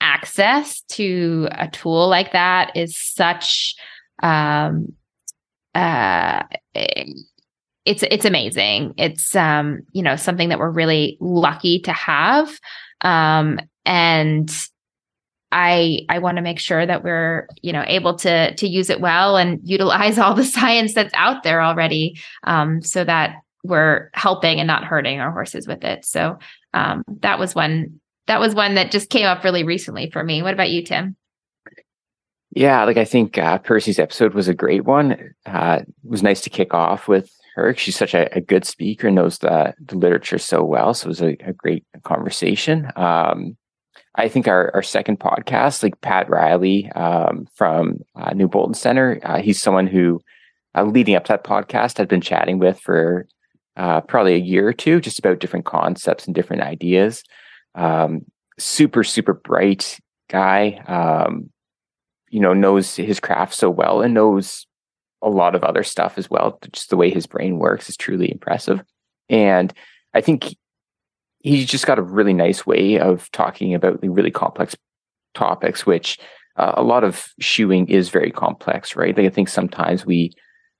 access 0.00 0.80
to 0.82 1.48
a 1.52 1.68
tool 1.68 2.08
like 2.08 2.32
that 2.32 2.76
is 2.76 2.96
such, 2.96 3.74
um, 4.22 4.92
uh, 5.74 6.42
it's 7.84 8.02
it's 8.02 8.24
amazing. 8.24 8.94
It's 8.96 9.34
um, 9.34 9.80
you 9.92 10.02
know 10.02 10.16
something 10.16 10.48
that 10.50 10.58
we're 10.58 10.70
really 10.70 11.16
lucky 11.20 11.80
to 11.80 11.92
have, 11.92 12.50
um, 13.02 13.58
and 13.84 14.50
I 15.52 16.00
I 16.08 16.18
want 16.18 16.36
to 16.36 16.42
make 16.42 16.58
sure 16.58 16.84
that 16.84 17.02
we're 17.02 17.48
you 17.62 17.72
know 17.72 17.84
able 17.86 18.14
to 18.16 18.54
to 18.54 18.68
use 18.68 18.90
it 18.90 19.00
well 19.00 19.36
and 19.36 19.60
utilize 19.64 20.18
all 20.18 20.34
the 20.34 20.44
science 20.58 20.94
that's 20.94 21.14
out 21.14 21.42
there 21.42 21.62
already, 21.62 22.20
um, 22.44 22.82
so 22.82 23.04
that 23.04 23.36
we're 23.62 24.10
helping 24.14 24.58
and 24.58 24.66
not 24.66 24.84
hurting 24.84 25.20
our 25.20 25.30
horses 25.30 25.66
with 25.66 25.84
it. 25.84 26.04
So 26.04 26.38
um, 26.74 27.02
that 27.20 27.38
was 27.38 27.54
one 27.54 28.00
that 28.26 28.40
was 28.40 28.54
one 28.54 28.74
that 28.74 28.90
just 28.90 29.10
came 29.10 29.26
up 29.26 29.42
really 29.42 29.64
recently 29.64 30.10
for 30.10 30.22
me. 30.22 30.42
What 30.42 30.54
about 30.54 30.70
you, 30.70 30.84
Tim? 30.84 31.16
Yeah, 32.52 32.84
like 32.84 32.96
I 32.96 33.04
think 33.04 33.38
uh, 33.38 33.58
Percy's 33.58 33.98
episode 34.00 34.34
was 34.34 34.48
a 34.48 34.54
great 34.54 34.84
one. 34.84 35.34
Uh, 35.46 35.80
it 35.82 35.94
was 36.02 36.22
nice 36.22 36.40
to 36.42 36.50
kick 36.50 36.74
off 36.74 37.06
with 37.06 37.30
her. 37.54 37.74
She's 37.76 37.96
such 37.96 38.12
a, 38.14 38.28
a 38.36 38.40
good 38.40 38.64
speaker, 38.64 39.06
and 39.06 39.16
knows 39.16 39.38
the, 39.38 39.74
the 39.84 39.96
literature 39.96 40.38
so 40.38 40.64
well. 40.64 40.92
So 40.92 41.06
it 41.06 41.08
was 41.08 41.22
a, 41.22 41.36
a 41.40 41.52
great 41.52 41.84
conversation. 42.02 42.90
Um, 42.96 43.56
I 44.16 44.28
think 44.28 44.48
our, 44.48 44.72
our 44.74 44.82
second 44.82 45.20
podcast, 45.20 45.84
like 45.84 46.00
Pat 46.00 46.28
Reilly 46.28 46.90
um, 46.92 47.46
from 47.54 48.00
uh, 48.16 48.32
New 48.34 48.48
Bolton 48.48 48.74
Center, 48.74 49.20
uh, 49.22 49.40
he's 49.40 49.62
someone 49.62 49.86
who, 49.86 50.20
uh, 50.74 50.82
leading 50.82 51.14
up 51.14 51.24
to 51.26 51.32
that 51.32 51.44
podcast, 51.44 52.00
I've 52.00 52.08
been 52.08 52.20
chatting 52.20 52.58
with 52.58 52.80
for 52.80 53.28
uh, 53.76 54.00
probably 54.00 54.34
a 54.34 54.38
year 54.38 54.66
or 54.66 54.72
two, 54.72 55.00
just 55.00 55.20
about 55.20 55.38
different 55.38 55.66
concepts 55.66 56.26
and 56.26 56.34
different 56.34 56.62
ideas. 56.62 57.22
Um, 57.76 58.22
super, 58.58 59.04
super 59.04 59.34
bright 59.34 60.00
guy. 60.28 60.82
Um, 60.88 61.50
you 62.30 62.40
know, 62.40 62.54
knows 62.54 62.96
his 62.96 63.20
craft 63.20 63.54
so 63.54 63.68
well 63.68 64.00
and 64.00 64.14
knows 64.14 64.66
a 65.22 65.28
lot 65.28 65.54
of 65.54 65.62
other 65.62 65.82
stuff 65.82 66.16
as 66.16 66.30
well. 66.30 66.58
Just 66.72 66.90
the 66.90 66.96
way 66.96 67.10
his 67.10 67.26
brain 67.26 67.58
works 67.58 67.88
is 67.88 67.96
truly 67.96 68.30
impressive. 68.30 68.82
And 69.28 69.72
I 70.14 70.20
think 70.20 70.56
he's 71.38 71.66
just 71.66 71.86
got 71.86 71.98
a 71.98 72.02
really 72.02 72.32
nice 72.32 72.66
way 72.66 72.98
of 72.98 73.30
talking 73.32 73.74
about 73.74 74.00
the 74.00 74.08
really 74.08 74.30
complex 74.30 74.74
topics, 75.34 75.84
which 75.86 76.18
uh, 76.56 76.72
a 76.76 76.82
lot 76.82 77.04
of 77.04 77.28
shoeing 77.40 77.88
is 77.88 78.08
very 78.08 78.30
complex, 78.30 78.96
right? 78.96 79.16
Like 79.16 79.26
I 79.26 79.30
think 79.30 79.48
sometimes 79.48 80.06
we 80.06 80.32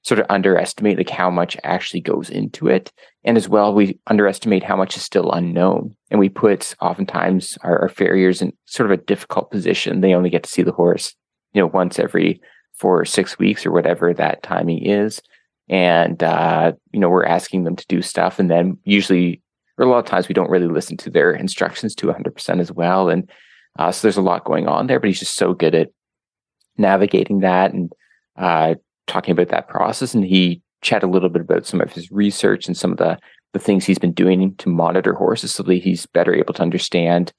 sort 0.02 0.18
of 0.18 0.26
underestimate 0.30 0.96
like 0.96 1.10
how 1.10 1.30
much 1.30 1.56
actually 1.62 2.00
goes 2.00 2.30
into 2.30 2.68
it. 2.68 2.90
And 3.24 3.36
as 3.36 3.48
well, 3.48 3.74
we 3.74 3.98
underestimate 4.06 4.62
how 4.62 4.76
much 4.76 4.96
is 4.96 5.02
still 5.02 5.30
unknown. 5.30 5.94
And 6.10 6.18
we 6.18 6.30
put 6.30 6.74
oftentimes 6.80 7.58
our, 7.62 7.78
our 7.80 7.88
farriers 7.88 8.40
in 8.40 8.52
sort 8.64 8.90
of 8.90 8.98
a 8.98 9.02
difficult 9.02 9.50
position. 9.50 10.00
They 10.00 10.14
only 10.14 10.30
get 10.30 10.42
to 10.44 10.50
see 10.50 10.62
the 10.62 10.72
horse, 10.72 11.14
you 11.52 11.60
know, 11.60 11.66
once 11.66 11.98
every 11.98 12.40
four 12.74 13.00
or 13.00 13.04
six 13.04 13.38
weeks 13.38 13.66
or 13.66 13.70
whatever 13.70 14.14
that 14.14 14.42
timing 14.42 14.84
is. 14.84 15.20
And, 15.68 16.22
uh, 16.22 16.72
you 16.92 16.98
know, 16.98 17.08
we're 17.08 17.24
asking 17.24 17.64
them 17.64 17.76
to 17.76 17.86
do 17.86 18.02
stuff. 18.02 18.38
And 18.38 18.50
then 18.50 18.78
usually, 18.84 19.40
or 19.78 19.84
a 19.84 19.88
lot 19.88 19.98
of 19.98 20.06
times, 20.06 20.28
we 20.28 20.34
don't 20.34 20.50
really 20.50 20.66
listen 20.66 20.96
to 20.98 21.10
their 21.10 21.32
instructions 21.32 21.94
to 21.96 22.06
100% 22.06 22.60
as 22.60 22.72
well. 22.72 23.08
And 23.08 23.30
uh, 23.78 23.92
so 23.92 24.02
there's 24.02 24.16
a 24.16 24.22
lot 24.22 24.44
going 24.44 24.66
on 24.66 24.86
there, 24.86 24.98
but 24.98 25.08
he's 25.08 25.20
just 25.20 25.36
so 25.36 25.54
good 25.54 25.74
at 25.74 25.90
navigating 26.76 27.40
that 27.40 27.72
and 27.72 27.92
uh, 28.36 28.74
talking 29.06 29.32
about 29.32 29.48
that 29.48 29.68
process. 29.68 30.14
And 30.14 30.24
he 30.24 30.62
chatted 30.82 31.08
a 31.08 31.12
little 31.12 31.28
bit 31.28 31.42
about 31.42 31.66
some 31.66 31.80
of 31.80 31.92
his 31.92 32.10
research 32.10 32.66
and 32.66 32.76
some 32.76 32.90
of 32.90 32.98
the, 32.98 33.18
the 33.52 33.58
things 33.58 33.84
he's 33.84 33.98
been 33.98 34.12
doing 34.12 34.54
to 34.56 34.68
monitor 34.68 35.12
horses 35.12 35.52
so 35.52 35.62
that 35.62 35.74
he's 35.74 36.06
better 36.06 36.34
able 36.34 36.54
to 36.54 36.62
understand 36.62 37.32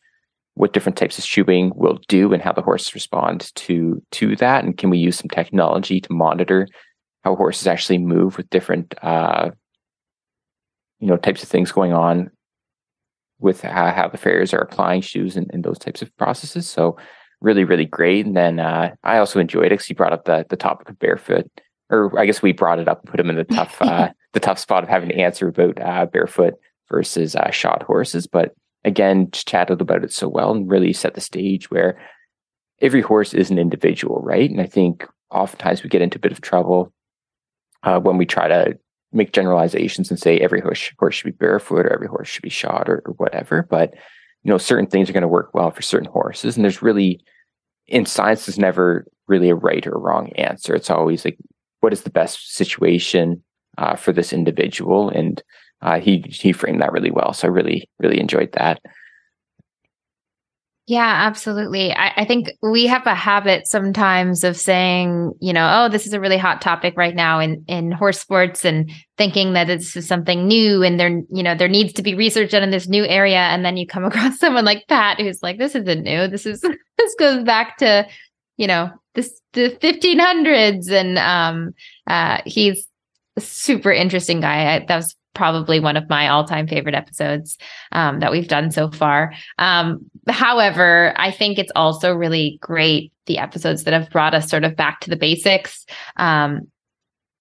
what 0.56 0.74
different 0.74 0.98
types 0.98 1.18
of 1.18 1.24
shoeing 1.24 1.72
will 1.76 2.00
do 2.08 2.34
and 2.34 2.42
how 2.42 2.52
the 2.52 2.62
horses 2.62 2.94
respond 2.94 3.52
to 3.56 4.02
to 4.12 4.36
that 4.36 4.64
and 4.64 4.78
can 4.78 4.90
we 4.90 4.98
use 4.98 5.18
some 5.18 5.30
technology 5.30 6.02
to 6.02 6.12
monitor 6.12 6.68
how 7.24 7.36
horses 7.36 7.68
actually 7.68 7.98
move 7.98 8.38
with 8.38 8.50
different 8.50 8.94
uh, 9.04 9.50
you 11.00 11.08
know 11.08 11.18
types 11.18 11.44
of 11.44 11.50
things 11.50 11.72
going 11.72 11.94
on 11.94 12.30
with 13.40 13.62
how, 13.62 13.92
how 13.92 14.08
the 14.08 14.18
farriers 14.18 14.54
are 14.54 14.62
applying 14.62 15.02
shoes 15.02 15.36
and, 15.36 15.50
and, 15.52 15.64
those 15.64 15.80
types 15.80 16.04
of 16.04 16.16
processes. 16.18 16.70
So 16.70 16.96
really 17.40 17.64
really 17.64 17.86
great. 17.86 18.26
And 18.26 18.36
then 18.36 18.60
uh, 18.60 18.94
i 19.04 19.18
also 19.18 19.40
enjoyed 19.40 19.68
it 19.68 19.72
because 19.72 19.90
you 19.90 19.96
brought 19.96 20.14
up 20.14 20.26
the, 20.26 20.46
the 20.50 20.58
topic 20.58 20.90
of 20.90 21.00
barefoot 21.00 21.50
or 21.90 22.18
i 22.20 22.26
guess 22.26 22.42
we 22.42 22.52
brought 22.54 22.80
it 22.80 22.88
up 22.88 23.02
and 23.02 23.10
put 23.10 23.20
him 23.20 23.30
in 23.30 23.36
the 23.36 23.44
tough 23.46 23.78
uh, 23.82 24.10
the 24.34 24.40
tough 24.40 24.60
spot 24.60 24.84
of 24.84 24.90
having 24.90 25.10
to 25.10 25.18
answer 25.18 25.48
about 25.48 25.80
uh, 25.82 26.06
barefoot 26.06 26.54
versus 26.90 27.36
uh, 27.36 27.50
shod 27.52 27.84
horses. 27.88 28.28
But 28.28 28.54
again 28.84 29.30
chatted 29.32 29.82
about 29.82 30.04
it 30.04 30.12
so 30.12 30.28
well 30.28 30.52
and 30.52 30.70
really 30.70 30.94
set 30.94 31.14
the 31.14 31.22
stage 31.22 31.70
where 31.70 32.00
every 32.82 33.02
horse 33.02 33.34
is 33.34 33.52
an 33.52 33.60
individual, 33.60 34.22
right? 34.22 34.50
And 34.50 34.60
I 34.60 34.66
think 34.66 35.08
oftentimes 35.30 35.84
we 35.84 35.90
get 35.90 36.02
into 36.02 36.18
a 36.18 36.22
bit 36.22 36.32
of 36.32 36.42
trouble 36.42 36.92
uh, 37.84 38.00
when 38.00 38.18
we 38.18 38.26
try 38.26 38.48
to 38.48 38.78
make 39.12 39.34
generalizations 39.34 40.10
and 40.10 40.20
say 40.20 40.40
every 40.40 40.62
horse, 40.62 40.92
horse 40.98 41.16
should 41.16 41.26
be 41.26 41.32
barefoot 41.32 41.86
or 41.86 41.94
every 41.94 42.08
horse 42.08 42.28
should 42.28 42.44
be 42.44 42.50
shod 42.50 42.88
or, 42.88 43.02
or 43.06 43.14
whatever. 43.14 43.64
But 43.70 43.94
you 44.44 44.50
know, 44.50 44.58
certain 44.58 44.88
things 44.88 45.10
are 45.10 45.14
going 45.14 45.22
to 45.22 45.28
work 45.28 45.54
well 45.54 45.70
for 45.70 45.82
certain 45.82 46.12
horses, 46.12 46.56
and 46.56 46.64
there's 46.64 46.82
really 46.82 47.24
in 47.88 48.06
science 48.06 48.46
there's 48.46 48.58
never 48.58 49.06
really 49.28 49.50
a 49.50 49.56
right 49.56 49.86
or 49.86 50.00
wrong 50.00 50.32
answer. 50.34 50.74
It's 50.74 50.90
always 50.90 51.24
like 51.24 51.38
what 51.82 51.94
is 51.94 52.02
the 52.02 52.10
best 52.10 52.56
situation 52.56 53.44
uh, 53.78 53.96
for 53.96 54.12
this 54.12 54.34
individual, 54.34 55.10
and 55.10 55.42
uh, 55.82 56.00
he 56.00 56.24
he 56.28 56.52
framed 56.52 56.82
that 56.82 56.92
really 56.92 57.12
well. 57.12 57.34
So 57.34 57.48
I 57.48 57.52
really 57.52 57.90
really 58.00 58.20
enjoyed 58.20 58.52
that. 58.54 58.82
Yeah, 60.88 61.26
absolutely. 61.26 61.94
I, 61.94 62.12
I, 62.18 62.26
think 62.26 62.52
we 62.62 62.86
have 62.88 63.06
a 63.06 63.16
habit 63.16 63.66
sometimes 63.66 64.44
of 64.44 64.58
saying, 64.58 65.32
you 65.40 65.54
know, 65.54 65.70
oh, 65.72 65.90
this 65.90 66.06
is 66.06 66.12
a 66.12 66.20
really 66.20 66.38
hot 66.38 66.60
topic 66.60 66.96
right 66.98 67.16
now 67.16 67.40
in 67.40 67.64
in 67.68 67.94
horse 67.94 68.20
sports, 68.20 68.66
and 68.66 68.92
thinking 69.18 69.54
that 69.54 69.68
this 69.68 69.96
is 69.96 70.08
something 70.08 70.48
new, 70.48 70.84
and 70.84 71.00
there, 71.00 71.22
you 71.32 71.44
know, 71.44 71.56
there 71.56 71.70
needs 71.70 71.94
to 71.94 72.04
be 72.04 72.14
research 72.14 72.52
done 72.52 72.64
in 72.64 72.72
this 72.72 72.90
new 72.90 73.06
area, 73.06 73.38
and 73.38 73.64
then 73.64 73.78
you 73.78 73.88
come 73.88 74.04
across 74.12 74.38
someone 74.38 74.66
like 74.66 74.88
Pat 74.90 75.18
who's 75.22 75.42
like, 75.42 75.60
this 75.60 75.76
isn't 75.76 76.04
new. 76.04 76.28
This 76.28 76.46
is 76.46 76.60
this 76.98 77.16
goes 77.18 77.44
back 77.44 77.78
to, 77.78 78.06
you 78.58 78.68
know, 78.68 78.90
this 79.14 79.40
the 79.54 79.70
1500s, 79.82 80.92
and 80.92 81.18
um, 81.20 81.74
uh, 82.08 82.42
he's 82.46 82.86
a 83.38 83.42
super 83.42 83.94
interesting 83.94 84.42
guy. 84.42 84.76
I, 84.76 84.86
that 84.88 84.96
was 84.98 85.16
probably 85.42 85.80
one 85.80 85.98
of 85.98 86.08
my 86.08 86.28
all-time 86.28 86.68
favorite 86.68 86.94
episodes 86.94 87.58
um, 87.94 88.20
that 88.20 88.32
we've 88.32 88.48
done 88.48 88.70
so 88.70 88.92
far. 88.92 89.34
Um, 89.58 90.06
however, 90.30 91.16
I 91.18 91.32
think 91.32 91.58
it's 91.58 91.72
also 91.76 92.14
really 92.14 92.60
great 92.62 93.12
the 93.26 93.40
episodes 93.40 93.86
that 93.86 93.94
have 93.96 94.12
brought 94.12 94.36
us 94.36 94.48
sort 94.48 94.64
of 94.64 94.76
back 94.76 95.00
to 95.00 95.10
the 95.10 95.16
basics. 95.16 95.88
Um, 96.18 96.68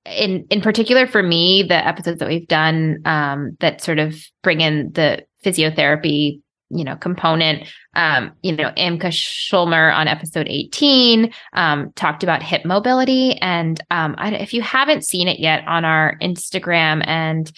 in 0.06 0.46
in 0.48 0.62
particular, 0.62 1.06
for 1.06 1.22
me, 1.22 1.62
the 1.62 1.74
episodes 1.74 2.20
that 2.20 2.28
we've 2.28 2.48
done 2.48 3.02
um, 3.04 3.58
that 3.60 3.82
sort 3.82 3.98
of 3.98 4.16
bring 4.42 4.62
in 4.62 4.92
the 4.92 5.26
physiotherapy 5.44 6.40
you 6.70 6.84
know 6.84 6.94
component 6.94 7.68
um 7.96 8.30
you 8.42 8.54
know 8.54 8.70
imka 8.76 9.10
schulmer 9.12 9.90
on 9.90 10.06
episode 10.06 10.46
18 10.48 11.32
um 11.54 11.92
talked 11.96 12.22
about 12.22 12.44
hip 12.44 12.64
mobility 12.64 13.32
and 13.40 13.80
um 13.90 14.14
I, 14.18 14.30
if 14.34 14.54
you 14.54 14.62
haven't 14.62 15.04
seen 15.04 15.26
it 15.26 15.40
yet 15.40 15.66
on 15.66 15.84
our 15.84 16.16
instagram 16.22 17.02
and 17.08 17.50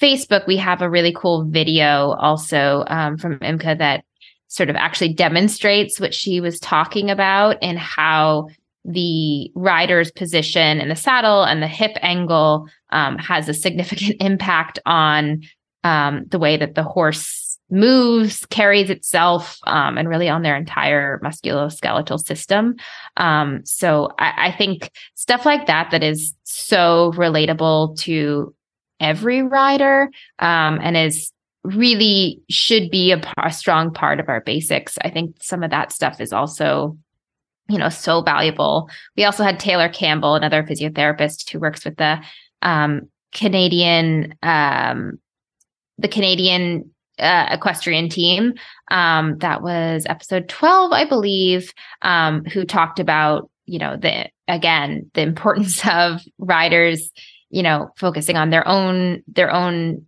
Facebook, 0.00 0.46
we 0.46 0.56
have 0.56 0.82
a 0.82 0.90
really 0.90 1.12
cool 1.12 1.44
video 1.44 2.12
also 2.12 2.84
um, 2.88 3.16
from 3.16 3.38
Imka 3.40 3.78
that 3.78 4.04
sort 4.48 4.68
of 4.68 4.76
actually 4.76 5.12
demonstrates 5.12 6.00
what 6.00 6.12
she 6.12 6.40
was 6.40 6.58
talking 6.58 7.10
about 7.10 7.56
and 7.62 7.78
how 7.78 8.48
the 8.84 9.50
rider's 9.54 10.10
position 10.10 10.80
in 10.80 10.88
the 10.88 10.96
saddle 10.96 11.44
and 11.44 11.62
the 11.62 11.68
hip 11.68 11.92
angle 12.02 12.68
um, 12.90 13.18
has 13.18 13.48
a 13.48 13.54
significant 13.54 14.16
impact 14.20 14.78
on 14.86 15.42
um, 15.84 16.24
the 16.28 16.38
way 16.38 16.56
that 16.56 16.74
the 16.74 16.82
horse 16.82 17.58
moves, 17.70 18.44
carries 18.46 18.90
itself, 18.90 19.58
um, 19.64 19.96
and 19.96 20.08
really 20.08 20.28
on 20.28 20.42
their 20.42 20.56
entire 20.56 21.20
musculoskeletal 21.20 22.18
system. 22.18 22.74
Um, 23.16 23.60
so 23.64 24.10
I, 24.18 24.48
I, 24.48 24.52
think 24.52 24.90
stuff 25.14 25.46
like 25.46 25.66
that 25.66 25.92
that 25.92 26.02
is 26.02 26.34
so 26.42 27.12
relatable 27.14 27.96
to 28.00 28.52
every 29.00 29.42
rider 29.42 30.10
um, 30.38 30.78
and 30.82 30.96
is 30.96 31.32
really 31.64 32.40
should 32.48 32.90
be 32.90 33.12
a, 33.12 33.20
a 33.42 33.52
strong 33.52 33.92
part 33.92 34.20
of 34.20 34.28
our 34.28 34.40
basics. 34.40 34.98
I 35.02 35.10
think 35.10 35.36
some 35.40 35.62
of 35.62 35.70
that 35.70 35.92
stuff 35.92 36.20
is 36.20 36.32
also 36.32 36.96
you 37.68 37.78
know 37.78 37.88
so 37.88 38.22
valuable. 38.22 38.90
We 39.16 39.24
also 39.24 39.44
had 39.44 39.60
Taylor 39.60 39.88
Campbell, 39.88 40.34
another 40.34 40.62
physiotherapist 40.62 41.48
who 41.50 41.58
works 41.58 41.84
with 41.84 41.96
the 41.96 42.20
um, 42.62 43.08
Canadian 43.32 44.34
um, 44.42 45.18
the 45.98 46.08
Canadian 46.08 46.90
uh, 47.18 47.46
equestrian 47.50 48.08
team. 48.08 48.54
Um, 48.90 49.38
that 49.38 49.62
was 49.62 50.06
episode 50.08 50.48
12, 50.48 50.92
I 50.92 51.04
believe, 51.04 51.72
um, 52.02 52.44
who 52.46 52.64
talked 52.64 52.98
about, 52.98 53.50
you 53.66 53.78
know, 53.78 53.96
the 53.96 54.28
again, 54.48 55.10
the 55.14 55.22
importance 55.22 55.86
of 55.92 56.20
riders 56.38 57.12
you 57.50 57.62
know, 57.62 57.90
focusing 57.96 58.36
on 58.36 58.50
their 58.50 58.66
own 58.66 59.22
their 59.26 59.52
own 59.52 60.06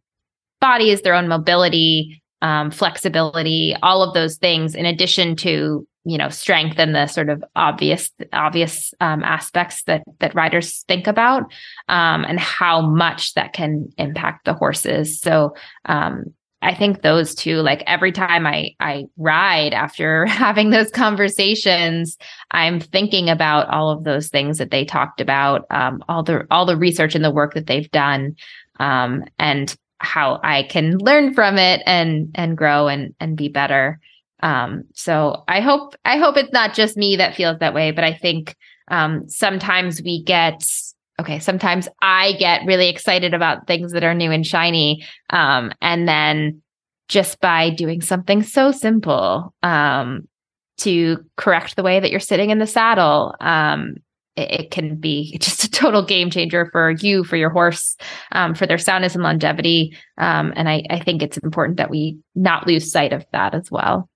bodies, 0.61 1.03
their 1.03 1.15
own 1.15 1.29
mobility, 1.29 2.23
um, 2.41 2.71
flexibility, 2.71 3.75
all 3.83 4.03
of 4.03 4.15
those 4.15 4.37
things, 4.37 4.75
in 4.75 4.87
addition 4.87 5.37
to 5.37 5.87
you 6.05 6.19
know 6.19 6.29
strength 6.29 6.79
and 6.79 6.95
the 6.95 7.07
sort 7.07 7.29
of 7.29 7.45
obvious 7.55 8.11
obvious 8.33 8.93
um, 9.01 9.23
aspects 9.23 9.85
that 9.85 10.03
that 10.21 10.35
riders 10.35 10.85
think 10.89 11.07
about 11.07 11.43
um, 11.89 12.25
and 12.25 12.41
how 12.41 12.81
much 12.81 13.35
that 13.35 13.53
can 13.53 13.89
impact 13.99 14.45
the 14.45 14.55
horses. 14.55 15.21
So 15.21 15.55
um, 15.85 16.35
I 16.63 16.75
think 16.75 17.03
those 17.03 17.35
two, 17.35 17.57
like 17.57 17.83
every 17.87 18.13
time 18.13 18.47
I 18.47 18.75
I 18.81 19.05
ride 19.17 19.75
after 19.75 20.27
having 20.27 20.71
those 20.71 20.91
conversations, 20.91 22.17
I'm 22.53 22.81
thinking 22.81 23.29
about 23.29 23.69
all 23.69 23.91
of 23.91 24.05
those 24.05 24.29
things 24.29 24.59
that 24.59 24.71
they 24.71 24.85
talked 24.85 25.21
about, 25.21 25.67
um, 25.71 26.03
all 26.09 26.23
the 26.23 26.47
all 26.51 26.65
the 26.65 26.77
research 26.77 27.15
and 27.15 27.25
the 27.25 27.31
work 27.31 27.55
that 27.55 27.67
they've 27.67 27.91
done, 27.91 28.37
um, 28.79 29.25
and 29.39 29.77
how 29.99 30.41
I 30.43 30.63
can 30.65 30.99
learn 30.99 31.35
from 31.35 31.59
it 31.59 31.83
and 31.85 32.31
and 32.35 32.57
grow 32.57 32.89
and 32.89 33.15
and 33.21 33.37
be 33.37 33.49
better. 33.49 33.99
Um, 34.43 34.85
so 34.95 35.45
I 35.49 35.61
hope 35.61 35.95
I 36.05 36.17
hope 36.17 36.37
it's 36.37 36.53
not 36.53 36.75
just 36.75 36.97
me 36.97 37.17
that 37.17 37.35
feels 37.35 37.59
that 37.59 37.75
way, 37.75 37.91
but 37.91 38.05
I 38.05 38.15
think 38.15 38.57
um, 38.89 39.29
sometimes 39.29 40.03
we 40.03 40.23
get 40.23 40.63
okay. 41.21 41.39
Sometimes 41.39 41.89
I 42.01 42.33
get 42.33 42.67
really 42.67 42.89
excited 42.89 43.35
about 43.35 43.67
things 43.67 43.93
that 43.93 44.05
are 44.05 44.15
new 44.15 44.31
and 44.31 44.47
shiny, 44.47 45.05
um, 45.31 45.73
and 45.81 46.09
then 46.09 46.63
just 47.09 47.41
by 47.41 47.71
doing 47.71 48.01
something 48.01 48.43
so 48.43 48.73
simple 48.73 49.55
um, 49.63 50.27
to 50.79 51.19
correct 51.37 51.77
the 51.77 51.83
way 51.83 52.01
that 52.01 52.11
you're 52.11 52.21
sitting 52.21 52.51
in 52.51 52.59
the 52.59 52.67
saddle, 52.67 53.35
um, 53.41 53.97
it, 54.37 54.71
can 54.71 54.97
be 54.97 55.37
just 55.41 55.65
a 55.65 55.71
total 55.71 56.05
game 56.05 56.31
changer 56.31 56.69
for 56.73 56.91
you, 56.91 57.25
for 57.25 57.37
your 57.37 57.51
horse, 57.51 57.97
um, 58.33 58.55
for 58.55 58.67
their 58.67 58.79
soundness 58.79 59.15
and 59.15 59.23
longevity. 59.23 59.97
Um, 60.19 60.53
and 60.57 60.69
I, 60.69 60.85
I 60.91 61.01
think 61.01 61.23
it's 61.23 61.37
important 61.39 61.77
that 61.77 61.91
we 61.91 62.19
not 62.35 62.67
lose 62.67 62.91
sight 62.91 63.13
of 63.13 63.25
that 63.33 63.55
as 63.55 63.71
well. 63.71 64.09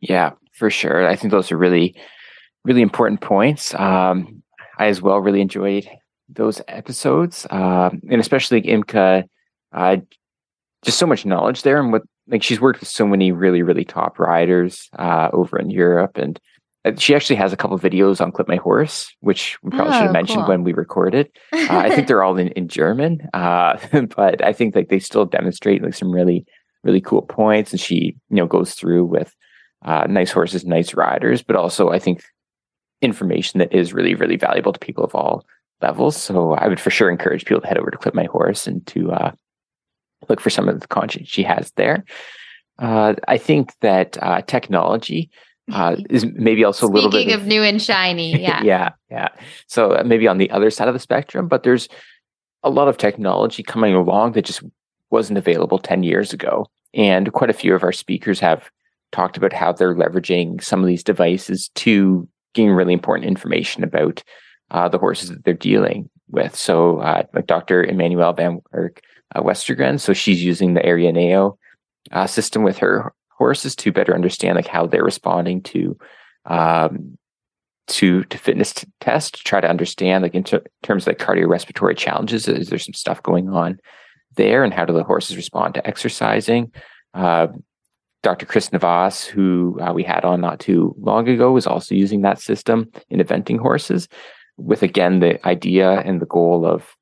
Yeah, 0.00 0.32
for 0.52 0.70
sure. 0.70 1.06
I 1.06 1.14
think 1.14 1.30
those 1.30 1.52
are 1.52 1.58
really, 1.58 1.94
really 2.64 2.82
important 2.82 3.20
points. 3.20 3.74
Um, 3.74 4.42
I 4.78 4.86
as 4.86 5.02
well 5.02 5.18
really 5.18 5.40
enjoyed 5.40 5.88
those 6.28 6.60
episodes, 6.68 7.46
um, 7.50 8.00
and 8.10 8.20
especially 8.20 8.62
Imka. 8.62 9.24
Uh, 9.72 9.96
just 10.84 10.98
so 10.98 11.06
much 11.06 11.24
knowledge 11.24 11.62
there, 11.62 11.80
and 11.80 11.92
what 11.92 12.02
like 12.28 12.42
she's 12.42 12.60
worked 12.60 12.80
with 12.80 12.88
so 12.88 13.06
many 13.06 13.32
really, 13.32 13.62
really 13.62 13.84
top 13.84 14.18
riders 14.18 14.88
uh, 14.98 15.28
over 15.32 15.58
in 15.58 15.70
Europe, 15.70 16.16
and 16.16 16.40
uh, 16.84 16.92
she 16.96 17.14
actually 17.14 17.36
has 17.36 17.52
a 17.52 17.56
couple 17.56 17.78
videos 17.78 18.20
on 18.20 18.32
Clip 18.32 18.48
My 18.48 18.56
Horse, 18.56 19.14
which 19.20 19.56
we 19.62 19.70
probably 19.70 19.94
oh, 19.94 19.98
should 19.98 20.04
have 20.04 20.12
mentioned 20.12 20.40
cool. 20.40 20.48
when 20.48 20.64
we 20.64 20.72
recorded. 20.72 21.30
Uh, 21.52 21.66
I 21.70 21.90
think 21.90 22.08
they're 22.08 22.22
all 22.22 22.36
in, 22.36 22.48
in 22.48 22.68
German, 22.68 23.20
uh, 23.34 23.78
but 24.16 24.44
I 24.44 24.52
think 24.52 24.74
like 24.74 24.88
they 24.88 24.98
still 24.98 25.24
demonstrate 25.24 25.82
like 25.82 25.94
some 25.94 26.10
really, 26.10 26.44
really 26.82 27.00
cool 27.00 27.22
points. 27.22 27.72
And 27.72 27.80
she, 27.80 28.16
you 28.30 28.36
know, 28.36 28.46
goes 28.46 28.74
through 28.74 29.04
with 29.04 29.34
uh, 29.84 30.06
nice 30.08 30.32
horses, 30.32 30.64
nice 30.64 30.94
riders, 30.94 31.42
but 31.42 31.56
also 31.56 31.90
I 31.90 31.98
think 31.98 32.24
information 33.02 33.58
that 33.58 33.72
is 33.74 33.92
really, 33.92 34.14
really 34.14 34.36
valuable 34.36 34.72
to 34.72 34.78
people 34.78 35.04
of 35.04 35.14
all 35.14 35.44
levels. 35.82 36.16
So 36.16 36.54
I 36.54 36.68
would 36.68 36.80
for 36.80 36.90
sure 36.90 37.10
encourage 37.10 37.44
people 37.44 37.60
to 37.60 37.66
head 37.66 37.78
over 37.78 37.90
to 37.90 37.98
Clip 37.98 38.14
My 38.14 38.24
Horse 38.24 38.66
and 38.66 38.86
to 38.86 39.12
uh, 39.12 39.32
look 40.28 40.40
for 40.40 40.50
some 40.50 40.68
of 40.68 40.80
the 40.80 40.86
content 40.86 41.28
she 41.28 41.42
has 41.42 41.72
there. 41.72 42.04
Uh, 42.78 43.14
I 43.28 43.36
think 43.36 43.78
that 43.80 44.16
uh, 44.22 44.42
technology 44.42 45.30
uh, 45.72 45.96
is 46.10 46.24
maybe 46.34 46.64
also 46.64 46.86
Speaking 46.86 46.92
a 46.92 47.08
little 47.08 47.24
bit 47.24 47.34
of, 47.34 47.42
of 47.42 47.46
new 47.46 47.62
and 47.62 47.82
shiny. 47.82 48.32
Yeah, 48.40 48.62
yeah, 48.62 48.90
yeah. 49.10 49.28
So 49.66 49.92
uh, 49.92 50.02
maybe 50.04 50.26
on 50.26 50.38
the 50.38 50.50
other 50.50 50.70
side 50.70 50.88
of 50.88 50.94
the 50.94 51.00
spectrum, 51.00 51.48
but 51.48 51.64
there's 51.64 51.88
a 52.62 52.70
lot 52.70 52.88
of 52.88 52.96
technology 52.96 53.62
coming 53.62 53.94
along 53.94 54.32
that 54.32 54.44
just 54.44 54.62
wasn't 55.10 55.38
available 55.38 55.78
ten 55.78 56.02
years 56.02 56.32
ago, 56.32 56.66
and 56.94 57.32
quite 57.32 57.50
a 57.50 57.54
few 57.54 57.74
of 57.74 57.82
our 57.82 57.92
speakers 57.92 58.40
have 58.40 58.70
talked 59.10 59.36
about 59.36 59.52
how 59.52 59.72
they're 59.72 59.94
leveraging 59.94 60.62
some 60.62 60.80
of 60.80 60.86
these 60.86 61.04
devices 61.04 61.70
to 61.74 62.26
gain 62.54 62.70
really 62.70 62.92
important 62.92 63.26
information 63.26 63.84
about 63.84 64.22
uh, 64.70 64.88
the 64.88 64.98
horses 64.98 65.28
that 65.28 65.44
they're 65.44 65.54
dealing 65.54 66.08
with. 66.30 66.56
So, 66.56 66.98
uh, 66.98 67.24
like 67.34 67.46
Dr. 67.46 67.84
Emmanuelle 67.84 68.36
van 68.36 68.60
or 68.72 68.92
uh, 69.34 69.42
Westergren, 69.42 70.00
so 70.00 70.12
she's 70.12 70.42
using 70.42 70.74
the 70.74 70.80
Arioneo 70.80 71.56
uh, 72.10 72.26
system 72.26 72.62
with 72.62 72.78
her 72.78 73.12
horses 73.30 73.76
to 73.76 73.92
better 73.92 74.14
understand 74.14 74.56
like 74.56 74.66
how 74.66 74.86
they're 74.86 75.04
responding 75.04 75.62
to 75.62 75.96
um, 76.46 77.18
to 77.88 78.24
to 78.24 78.38
fitness 78.38 78.72
t- 78.72 78.86
test. 79.00 79.36
To 79.36 79.44
try 79.44 79.60
to 79.60 79.68
understand 79.68 80.22
like 80.22 80.34
in 80.34 80.44
ter- 80.44 80.64
terms 80.82 81.04
of 81.04 81.08
like 81.08 81.18
cardiorespiratory 81.18 81.96
challenges, 81.96 82.48
is 82.48 82.68
there 82.68 82.78
some 82.78 82.94
stuff 82.94 83.22
going 83.22 83.48
on 83.48 83.78
there, 84.36 84.64
and 84.64 84.72
how 84.72 84.84
do 84.84 84.92
the 84.92 85.04
horses 85.04 85.36
respond 85.36 85.74
to 85.74 85.86
exercising? 85.86 86.72
Dr. 88.22 88.46
Chris 88.46 88.72
Navas, 88.72 89.24
who 89.24 89.78
uh, 89.80 89.92
we 89.92 90.04
had 90.04 90.24
on 90.24 90.40
not 90.40 90.60
too 90.60 90.94
long 90.98 91.28
ago, 91.28 91.52
was 91.52 91.66
also 91.66 91.94
using 91.94 92.22
that 92.22 92.40
system 92.40 92.90
in 93.10 93.18
eventing 93.18 93.58
horses, 93.58 94.08
with 94.56 94.82
again 94.82 95.20
the 95.20 95.44
idea 95.46 96.00
and 96.00 96.20
the 96.20 96.26
goal 96.26 96.64
of 96.64 96.96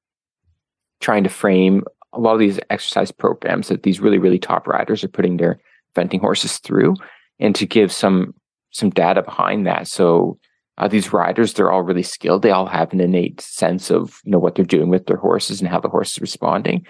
trying 1.01 1.25
to 1.25 1.31
frame 1.31 1.85
a 2.13 2.21
lot 2.21 2.33
of 2.33 2.39
these 2.39 2.59
exercise 2.71 3.11
programs 3.11 3.69
that 3.69 3.83
these 3.83 4.01
really, 4.01 4.19
really 4.19 4.39
top 4.39 4.67
riders 4.67 5.05
are 5.05 5.09
putting 5.09 5.37
their 5.37 5.61
eventing 5.95 6.21
horses 6.21 6.59
through, 6.59 6.95
and 7.39 7.55
to 7.55 7.67
give 7.67 7.93
some 7.93 8.35
some 8.71 8.91
data 8.91 9.23
behind 9.23 9.67
that. 9.67 9.89
So 9.89 10.39
uh, 10.79 10.89
these 10.89 11.13
riders, 11.13 11.53
they're 11.53 11.71
all 11.71 11.83
really 11.83 12.03
skilled. 12.03 12.43
They 12.43 12.53
all 12.53 12.67
have 12.67 12.93
an 12.93 13.01
innate 13.01 13.43
sense 13.43 13.91
of 13.91 14.21
you 14.25 14.33
know 14.33 14.39
what 14.39 14.55
they're 14.55 14.65
doing 14.65 14.89
with 14.89 15.05
their 15.05 15.19
horses 15.19 15.61
and 15.61 15.69
how 15.69 15.81
the 15.81 15.91
horse 15.91 16.13
is 16.13 16.21
responding. 16.21 16.87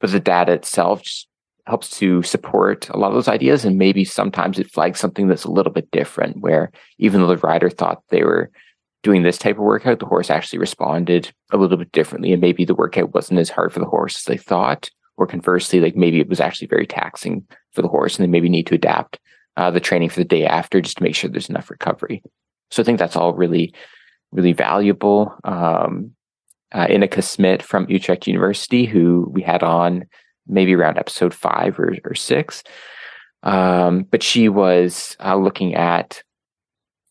But 0.00 0.10
the 0.10 0.20
data 0.20 0.52
itself 0.52 1.02
just 1.02 1.28
helps 1.66 1.98
to 1.98 2.22
support 2.22 2.88
a 2.90 2.98
lot 2.98 3.08
of 3.08 3.14
those 3.14 3.28
ideas. 3.28 3.64
And 3.64 3.78
maybe 3.78 4.04
sometimes 4.04 4.58
it 4.58 4.70
flags 4.70 5.00
something 5.00 5.28
that's 5.28 5.44
a 5.44 5.50
little 5.50 5.72
bit 5.72 5.90
different, 5.90 6.38
where 6.38 6.70
even 6.98 7.20
though 7.20 7.26
the 7.26 7.38
rider 7.38 7.70
thought 7.70 8.02
they 8.10 8.22
were 8.22 8.50
doing 9.02 9.22
this 9.22 9.38
type 9.38 9.56
of 9.56 9.62
workout, 9.62 9.98
the 9.98 10.06
horse 10.06 10.30
actually 10.30 10.58
responded 10.58 11.32
a 11.52 11.56
little 11.56 11.76
bit 11.76 11.92
differently. 11.92 12.32
And 12.32 12.40
maybe 12.40 12.64
the 12.64 12.74
workout 12.74 13.14
wasn't 13.14 13.40
as 13.40 13.50
hard 13.50 13.72
for 13.72 13.80
the 13.80 13.86
horse 13.86 14.16
as 14.16 14.24
they 14.24 14.36
thought. 14.36 14.90
Or 15.16 15.26
conversely, 15.26 15.80
like 15.80 15.94
maybe 15.94 16.18
it 16.18 16.28
was 16.28 16.40
actually 16.40 16.66
very 16.66 16.86
taxing 16.86 17.46
for 17.72 17.82
the 17.82 17.88
horse 17.88 18.18
and 18.18 18.24
they 18.24 18.30
maybe 18.30 18.48
need 18.48 18.66
to 18.66 18.74
adapt 18.74 19.20
uh, 19.56 19.70
the 19.70 19.80
training 19.80 20.08
for 20.08 20.18
the 20.18 20.24
day 20.24 20.44
after 20.44 20.80
just 20.80 20.96
to 20.96 21.02
make 21.04 21.14
sure 21.14 21.30
there's 21.30 21.48
enough 21.48 21.70
recovery. 21.70 22.20
So 22.70 22.82
I 22.82 22.84
think 22.84 22.98
that's 22.98 23.14
all 23.14 23.32
really, 23.32 23.72
really 24.32 24.52
valuable. 24.52 25.32
Um, 25.44 26.12
uh, 26.72 26.88
Ineke 26.88 27.22
Smit 27.22 27.62
from 27.62 27.86
Utrecht 27.88 28.26
University, 28.26 28.84
who 28.84 29.28
we 29.30 29.42
had 29.42 29.62
on 29.62 30.06
maybe 30.46 30.74
around 30.74 30.98
episode 30.98 31.34
five 31.34 31.78
or, 31.78 31.94
or 32.04 32.14
six. 32.14 32.62
Um, 33.42 34.02
but 34.10 34.22
she 34.22 34.48
was 34.48 35.16
uh, 35.20 35.36
looking 35.36 35.74
at 35.74 36.22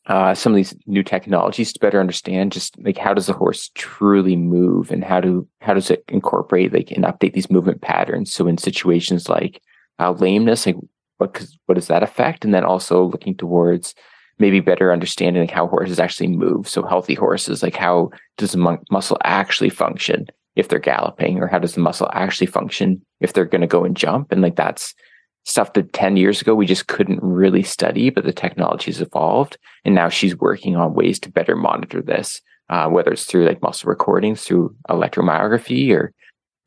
uh, 0.07 0.33
some 0.33 0.51
of 0.51 0.57
these 0.57 0.75
new 0.85 1.03
technologies 1.03 1.71
to 1.71 1.79
better 1.79 1.99
understand 1.99 2.51
just 2.51 2.77
like 2.83 2.97
how 2.97 3.13
does 3.13 3.27
the 3.27 3.33
horse 3.33 3.71
truly 3.75 4.35
move 4.35 4.91
and 4.91 5.03
how 5.03 5.21
do 5.21 5.47
how 5.61 5.73
does 5.73 5.89
it 5.89 6.03
incorporate 6.09 6.73
like 6.73 6.91
and 6.91 7.05
update 7.05 7.33
these 7.33 7.49
movement 7.49 7.81
patterns. 7.81 8.33
So 8.33 8.47
in 8.47 8.57
situations 8.57 9.29
like 9.29 9.61
uh, 9.99 10.11
lameness, 10.11 10.65
like 10.65 10.75
what 11.19 11.45
what 11.67 11.75
does 11.75 11.87
that 11.87 12.03
affect? 12.03 12.43
And 12.43 12.53
then 12.53 12.65
also 12.65 13.05
looking 13.05 13.35
towards 13.35 13.95
maybe 14.39 14.59
better 14.59 14.91
understanding 14.91 15.47
how 15.47 15.67
horses 15.67 15.99
actually 15.99 16.27
move. 16.27 16.67
So 16.67 16.83
healthy 16.83 17.13
horses, 17.13 17.63
like 17.63 17.75
how 17.75 18.09
does 18.37 18.57
muscle 18.57 19.17
actually 19.23 19.69
function? 19.69 20.27
If 20.55 20.67
they're 20.67 20.79
galloping 20.79 21.39
or 21.39 21.47
how 21.47 21.59
does 21.59 21.75
the 21.75 21.81
muscle 21.81 22.09
actually 22.13 22.47
function 22.47 23.01
if 23.19 23.33
they're 23.33 23.45
going 23.45 23.61
to 23.61 23.67
go 23.67 23.83
and 23.83 23.97
jump. 23.97 24.31
And 24.31 24.41
like 24.41 24.55
that's 24.55 24.93
stuff 25.45 25.73
that 25.73 25.91
10 25.91 26.15
years 26.15 26.41
ago 26.41 26.55
we 26.55 26.65
just 26.65 26.87
couldn't 26.87 27.21
really 27.21 27.63
study 27.63 28.09
but 28.09 28.23
the 28.23 28.33
technology 28.33 28.85
has 28.85 29.01
evolved. 29.01 29.57
And 29.83 29.93
now 29.95 30.09
she's 30.09 30.37
working 30.37 30.75
on 30.75 30.93
ways 30.93 31.19
to 31.19 31.31
better 31.31 31.55
monitor 31.55 32.01
this 32.01 32.41
uh, 32.69 32.87
whether 32.89 33.11
it's 33.11 33.25
through 33.25 33.45
like 33.45 33.61
muscle 33.61 33.89
recordings 33.89 34.43
through 34.43 34.75
electromyography 34.89 35.93
or 35.93 36.13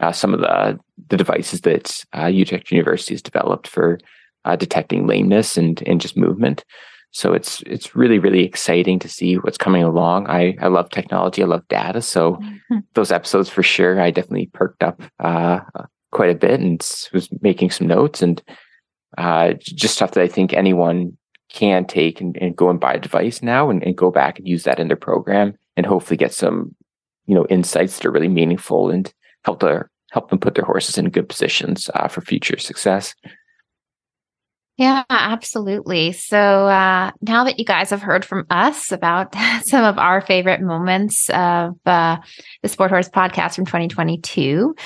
uh, 0.00 0.12
some 0.12 0.34
of 0.34 0.40
the 0.40 0.78
the 1.08 1.16
devices 1.16 1.62
that 1.62 2.04
uh, 2.16 2.26
University 2.26 3.14
has 3.14 3.22
developed 3.22 3.66
for 3.66 3.98
uh, 4.44 4.56
detecting 4.56 5.06
lameness 5.06 5.56
and 5.56 5.82
and 5.86 6.00
just 6.00 6.16
movement 6.16 6.64
so 7.16 7.32
it's 7.32 7.62
it's 7.62 7.96
really 7.96 8.18
really 8.18 8.44
exciting 8.44 8.98
to 8.98 9.08
see 9.08 9.36
what's 9.38 9.56
coming 9.56 9.82
along. 9.82 10.26
I 10.28 10.54
I 10.60 10.66
love 10.66 10.90
technology. 10.90 11.42
I 11.42 11.46
love 11.46 11.66
data. 11.68 12.02
So 12.02 12.34
mm-hmm. 12.34 12.80
those 12.92 13.10
episodes 13.10 13.48
for 13.48 13.62
sure, 13.62 13.98
I 13.98 14.10
definitely 14.10 14.50
perked 14.52 14.82
up 14.82 15.00
uh, 15.18 15.60
quite 16.12 16.28
a 16.28 16.34
bit 16.34 16.60
and 16.60 16.78
was 17.14 17.30
making 17.40 17.70
some 17.70 17.86
notes 17.86 18.20
and 18.20 18.42
uh, 19.16 19.54
just 19.60 19.94
stuff 19.94 20.10
that 20.10 20.22
I 20.22 20.28
think 20.28 20.52
anyone 20.52 21.16
can 21.48 21.86
take 21.86 22.20
and, 22.20 22.36
and 22.36 22.54
go 22.54 22.68
and 22.68 22.78
buy 22.78 22.92
a 22.92 23.00
device 23.00 23.40
now 23.40 23.70
and, 23.70 23.82
and 23.82 23.96
go 23.96 24.10
back 24.10 24.38
and 24.38 24.46
use 24.46 24.64
that 24.64 24.78
in 24.78 24.88
their 24.88 24.96
program 24.98 25.54
and 25.74 25.86
hopefully 25.86 26.18
get 26.18 26.34
some 26.34 26.76
you 27.24 27.34
know 27.34 27.46
insights 27.46 27.96
that 27.96 28.04
are 28.04 28.12
really 28.12 28.28
meaningful 28.28 28.90
and 28.90 29.14
help 29.44 29.60
their 29.60 29.90
help 30.10 30.28
them 30.28 30.38
put 30.38 30.54
their 30.54 30.66
horses 30.66 30.98
in 30.98 31.08
good 31.08 31.30
positions 31.30 31.88
uh, 31.94 32.08
for 32.08 32.20
future 32.20 32.58
success. 32.58 33.14
Yeah, 34.76 35.04
absolutely. 35.08 36.12
So 36.12 36.38
uh, 36.38 37.10
now 37.22 37.44
that 37.44 37.58
you 37.58 37.64
guys 37.64 37.88
have 37.90 38.02
heard 38.02 38.26
from 38.26 38.44
us 38.50 38.92
about 38.92 39.34
some 39.64 39.84
of 39.84 39.98
our 39.98 40.20
favorite 40.20 40.60
moments 40.60 41.30
of 41.30 41.76
uh, 41.86 42.18
the 42.62 42.68
Sport 42.68 42.90
Horse 42.90 43.08
podcast 43.08 43.56
from 43.56 43.64
2022, 43.64 44.76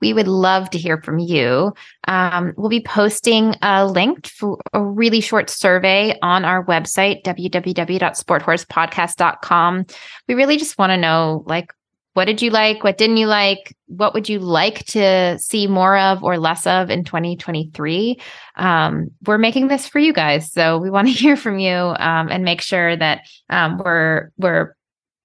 we 0.00 0.12
would 0.12 0.28
love 0.28 0.70
to 0.70 0.78
hear 0.78 1.02
from 1.02 1.18
you. 1.18 1.74
Um, 2.06 2.54
we'll 2.56 2.70
be 2.70 2.80
posting 2.80 3.56
a 3.60 3.84
link 3.86 4.28
for 4.28 4.56
a 4.72 4.80
really 4.82 5.20
short 5.20 5.50
survey 5.50 6.16
on 6.22 6.44
our 6.44 6.64
website, 6.64 7.24
www.sporthorsepodcast.com. 7.24 9.86
We 10.28 10.34
really 10.34 10.58
just 10.58 10.78
want 10.78 10.90
to 10.90 10.96
know, 10.96 11.42
like, 11.46 11.74
what 12.14 12.24
did 12.24 12.42
you 12.42 12.50
like? 12.50 12.82
What 12.82 12.98
didn't 12.98 13.18
you 13.18 13.26
like? 13.26 13.74
What 13.86 14.14
would 14.14 14.28
you 14.28 14.40
like 14.40 14.84
to 14.86 15.38
see 15.38 15.66
more 15.66 15.96
of 15.96 16.24
or 16.24 16.38
less 16.38 16.66
of 16.66 16.90
in 16.90 17.04
2023? 17.04 18.20
Um, 18.56 19.10
we're 19.26 19.38
making 19.38 19.68
this 19.68 19.86
for 19.86 20.00
you 20.00 20.12
guys, 20.12 20.52
so 20.52 20.78
we 20.78 20.90
want 20.90 21.06
to 21.06 21.12
hear 21.24 21.36
from 21.36 21.58
you 21.58 21.72
um, 21.72 22.28
and 22.30 22.44
make 22.44 22.60
sure 22.60 22.96
that 22.96 23.28
um, 23.48 23.78
we're 23.78 24.30
we're 24.36 24.74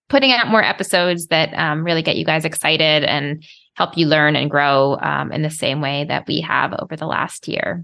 putting 0.09 0.31
out 0.31 0.47
more 0.47 0.63
episodes 0.63 1.27
that 1.27 1.53
um, 1.55 1.83
really 1.83 2.03
get 2.03 2.17
you 2.17 2.25
guys 2.25 2.45
excited 2.45 3.03
and 3.03 3.43
help 3.73 3.97
you 3.97 4.05
learn 4.05 4.35
and 4.35 4.51
grow 4.51 4.97
um, 5.01 5.31
in 5.31 5.41
the 5.41 5.49
same 5.49 5.81
way 5.81 6.05
that 6.05 6.27
we 6.27 6.41
have 6.41 6.73
over 6.79 6.95
the 6.95 7.07
last 7.07 7.47
year. 7.47 7.83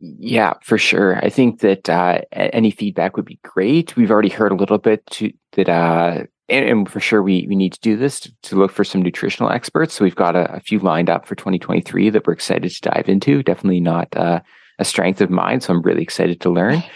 Yeah, 0.00 0.54
for 0.62 0.76
sure. 0.76 1.16
I 1.16 1.30
think 1.30 1.60
that 1.60 1.88
uh, 1.88 2.20
any 2.32 2.70
feedback 2.70 3.16
would 3.16 3.24
be 3.24 3.38
great. 3.42 3.96
We've 3.96 4.10
already 4.10 4.28
heard 4.28 4.52
a 4.52 4.56
little 4.56 4.76
bit 4.76 5.04
to, 5.12 5.32
that, 5.52 5.68
uh, 5.68 6.24
and, 6.48 6.68
and, 6.68 6.90
for 6.90 7.00
sure 7.00 7.22
we 7.22 7.46
we 7.48 7.56
need 7.56 7.72
to 7.72 7.80
do 7.80 7.96
this 7.96 8.20
to, 8.20 8.34
to 8.42 8.56
look 8.56 8.70
for 8.70 8.84
some 8.84 9.02
nutritional 9.02 9.50
experts. 9.50 9.94
So 9.94 10.04
we've 10.04 10.14
got 10.14 10.36
a, 10.36 10.54
a, 10.54 10.60
few 10.60 10.78
lined 10.78 11.08
up 11.08 11.26
for 11.26 11.34
2023 11.34 12.10
that 12.10 12.26
we're 12.26 12.32
excited 12.32 12.70
to 12.70 12.80
dive 12.80 13.08
into. 13.08 13.42
Definitely 13.42 13.80
not 13.80 14.14
uh, 14.16 14.40
a 14.78 14.84
strength 14.84 15.20
of 15.20 15.30
mine, 15.30 15.60
so 15.60 15.72
I'm 15.72 15.82
really 15.82 16.02
excited 16.02 16.40
to 16.42 16.50
learn. 16.50 16.82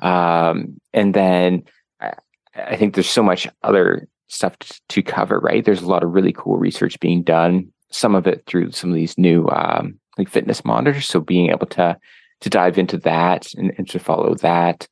Um, 0.00 0.80
and 0.92 1.12
then 1.12 1.64
I, 2.00 2.12
I, 2.54 2.76
think 2.76 2.94
there's 2.94 3.10
so 3.10 3.20
much 3.20 3.48
other 3.64 4.06
stuff 4.28 4.56
to, 4.60 4.80
to, 4.90 5.02
cover. 5.02 5.40
Right, 5.40 5.64
there's 5.64 5.82
a 5.82 5.88
lot 5.88 6.04
of 6.04 6.12
really 6.12 6.32
cool 6.32 6.56
research 6.56 7.00
being 7.00 7.24
done. 7.24 7.72
Some 7.90 8.14
of 8.14 8.28
it 8.28 8.46
through 8.46 8.70
some 8.70 8.90
of 8.90 8.94
these 8.94 9.18
new 9.18 9.48
um, 9.48 9.98
like 10.16 10.28
fitness 10.28 10.64
monitors. 10.64 11.08
So 11.08 11.20
being 11.20 11.50
able 11.50 11.66
to 11.66 11.98
to 12.40 12.48
dive 12.48 12.78
into 12.78 12.96
that 12.98 13.52
and, 13.54 13.72
and 13.76 13.88
to 13.90 13.98
follow 13.98 14.34
that. 14.36 14.86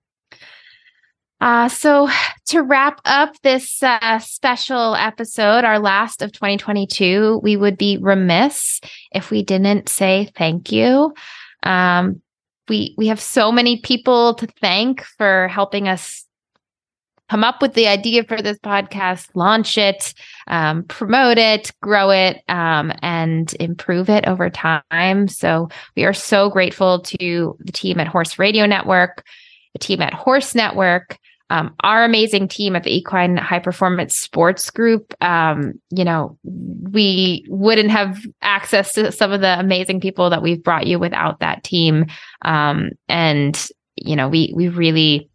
Uh, 1.42 1.68
so 1.68 2.08
to 2.46 2.62
wrap 2.62 3.02
up 3.06 3.34
this 3.42 3.82
uh, 3.82 4.20
special 4.20 4.96
episode, 4.96 5.66
our 5.66 5.80
last 5.80 6.22
of 6.22 6.32
2022, 6.32 7.40
we 7.42 7.58
would 7.58 7.80
be 7.80 7.98
remiss 7.98 8.80
if 9.12 9.32
we 9.32 9.42
didn't 9.42 9.90
say 9.90 10.30
thank 10.38 10.72
you. 10.72 11.12
Um, 11.64 12.22
we 12.70 12.94
we 13.00 13.08
have 13.08 13.20
so 13.20 13.52
many 13.52 13.82
people 13.82 14.36
to 14.36 14.46
thank 14.62 15.04
for 15.18 15.48
helping 15.48 15.88
us 15.88 16.28
come 17.32 17.46
up 17.46 17.62
with 17.62 17.76
the 17.76 17.88
idea 17.88 18.26
for 18.26 18.42
this 18.42 18.60
podcast, 18.60 19.30
launch 19.36 19.78
it, 19.78 20.14
um, 20.48 20.84
promote 20.84 21.38
it, 21.38 21.72
grow 21.82 22.10
it, 22.10 22.42
um, 22.50 22.92
and 23.02 23.56
improve 23.58 24.10
it 24.10 24.28
over 24.28 24.50
time. 24.50 25.30
So 25.30 25.70
we 25.96 26.04
are 26.04 26.12
so 26.12 26.50
grateful 26.50 27.00
to 27.00 27.58
the 27.58 27.72
team 27.72 28.02
at 28.02 28.08
Horse 28.10 28.38
Radio 28.38 28.66
Network, 28.66 29.26
the 29.72 29.80
team 29.80 30.02
at 30.02 30.14
Horse 30.14 30.54
Network, 30.54 31.18
um, 31.50 31.74
our 31.84 32.04
amazing 32.04 32.50
team 32.50 32.76
at 32.76 32.84
the 32.84 32.94
Equine 32.94 33.38
High 33.38 33.60
Performance 33.60 34.18
Sports 34.18 34.70
Group, 34.70 35.14
um, 35.24 35.80
you 35.90 36.04
know, 36.04 36.38
we 36.44 37.46
wouldn't 37.48 37.92
have 37.92 38.20
access 38.42 38.94
to 38.96 39.10
some 39.14 39.32
of 39.32 39.40
the 39.40 39.58
amazing 39.58 40.02
people 40.02 40.30
that 40.32 40.44
we've 40.44 40.62
brought 40.62 40.86
you 40.86 41.00
without 41.00 41.40
that 41.40 41.64
team. 41.64 42.08
Um, 42.42 42.90
and 43.08 43.70
you 43.96 44.18
know, 44.18 44.28
we 44.28 44.52
we 44.54 44.68
really, 44.68 45.30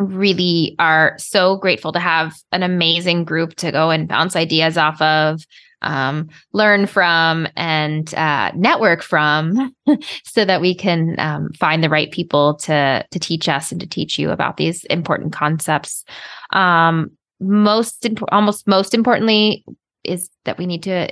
really 0.00 0.74
are 0.78 1.14
so 1.18 1.56
grateful 1.56 1.92
to 1.92 2.00
have 2.00 2.34
an 2.52 2.62
amazing 2.62 3.24
group 3.24 3.54
to 3.56 3.70
go 3.70 3.90
and 3.90 4.08
bounce 4.08 4.34
ideas 4.34 4.76
off 4.76 5.00
of 5.00 5.44
um, 5.82 6.28
learn 6.52 6.86
from 6.86 7.46
and 7.56 8.12
uh, 8.14 8.52
network 8.54 9.02
from 9.02 9.74
so 10.24 10.44
that 10.44 10.60
we 10.60 10.74
can 10.74 11.18
um, 11.18 11.50
find 11.58 11.82
the 11.82 11.88
right 11.88 12.10
people 12.10 12.54
to 12.56 13.04
to 13.10 13.18
teach 13.18 13.48
us 13.48 13.72
and 13.72 13.80
to 13.80 13.86
teach 13.86 14.18
you 14.18 14.30
about 14.30 14.56
these 14.56 14.84
important 14.84 15.32
concepts. 15.32 16.04
Um, 16.52 17.12
most 17.40 18.04
imp- 18.04 18.32
almost 18.32 18.66
most 18.66 18.94
importantly 18.94 19.64
is 20.04 20.28
that 20.44 20.58
we 20.58 20.66
need 20.66 20.82
to 20.82 21.08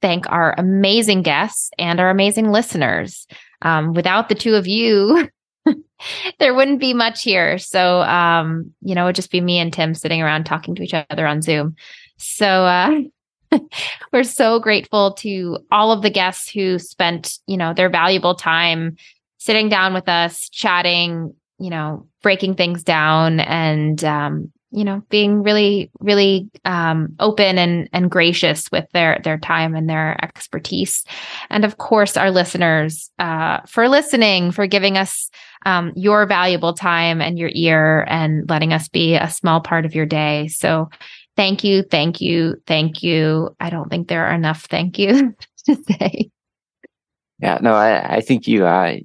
thank 0.00 0.30
our 0.30 0.54
amazing 0.58 1.22
guests 1.22 1.70
and 1.78 2.00
our 2.00 2.10
amazing 2.10 2.50
listeners. 2.50 3.26
Um, 3.62 3.94
without 3.94 4.28
the 4.28 4.34
two 4.34 4.54
of 4.54 4.66
you 4.66 5.28
there 6.38 6.54
wouldn't 6.54 6.80
be 6.80 6.94
much 6.94 7.22
here. 7.22 7.58
So 7.58 8.02
um, 8.02 8.72
you 8.82 8.94
know 8.94 9.04
it 9.04 9.06
would 9.06 9.16
just 9.16 9.30
be 9.30 9.40
me 9.40 9.58
and 9.58 9.72
tim 9.72 9.94
sitting 9.94 10.22
around 10.22 10.44
talking 10.44 10.74
to 10.74 10.82
each 10.82 10.94
other 10.94 11.26
on 11.26 11.42
zoom. 11.42 11.76
So 12.16 12.46
uh, 12.46 13.00
we're 14.12 14.24
so 14.24 14.58
grateful 14.58 15.12
to 15.14 15.58
all 15.70 15.92
of 15.92 16.02
the 16.02 16.10
guests 16.10 16.50
who 16.50 16.78
spent, 16.78 17.38
you 17.46 17.56
know, 17.56 17.74
their 17.74 17.88
valuable 17.88 18.34
time 18.34 18.96
sitting 19.38 19.68
down 19.68 19.94
with 19.94 20.08
us, 20.08 20.48
chatting, 20.48 21.34
you 21.58 21.70
know, 21.70 22.06
breaking 22.22 22.54
things 22.54 22.82
down 22.82 23.40
and 23.40 24.02
um, 24.04 24.50
you 24.74 24.84
know, 24.84 25.02
being 25.08 25.42
really, 25.42 25.90
really 26.00 26.50
um, 26.64 27.14
open 27.20 27.58
and 27.58 27.88
and 27.92 28.10
gracious 28.10 28.70
with 28.72 28.86
their 28.92 29.20
their 29.22 29.38
time 29.38 29.74
and 29.76 29.88
their 29.88 30.16
expertise, 30.22 31.04
and 31.48 31.64
of 31.64 31.78
course, 31.78 32.16
our 32.16 32.30
listeners 32.30 33.10
uh, 33.20 33.60
for 33.68 33.88
listening, 33.88 34.50
for 34.50 34.66
giving 34.66 34.98
us 34.98 35.30
um, 35.64 35.92
your 35.94 36.26
valuable 36.26 36.74
time 36.74 37.22
and 37.22 37.38
your 37.38 37.50
ear, 37.54 38.04
and 38.08 38.50
letting 38.50 38.72
us 38.72 38.88
be 38.88 39.14
a 39.14 39.30
small 39.30 39.60
part 39.60 39.84
of 39.84 39.94
your 39.94 40.06
day. 40.06 40.48
So, 40.48 40.90
thank 41.36 41.62
you, 41.62 41.84
thank 41.84 42.20
you, 42.20 42.56
thank 42.66 43.02
you. 43.04 43.54
I 43.60 43.70
don't 43.70 43.88
think 43.88 44.08
there 44.08 44.26
are 44.26 44.34
enough 44.34 44.64
thank 44.64 44.98
you 44.98 45.36
to 45.66 45.76
say. 45.76 46.30
Yeah, 47.38 47.58
no, 47.62 47.74
I, 47.74 48.16
I 48.16 48.20
think 48.22 48.48
you 48.48 48.66
uh, 48.66 48.96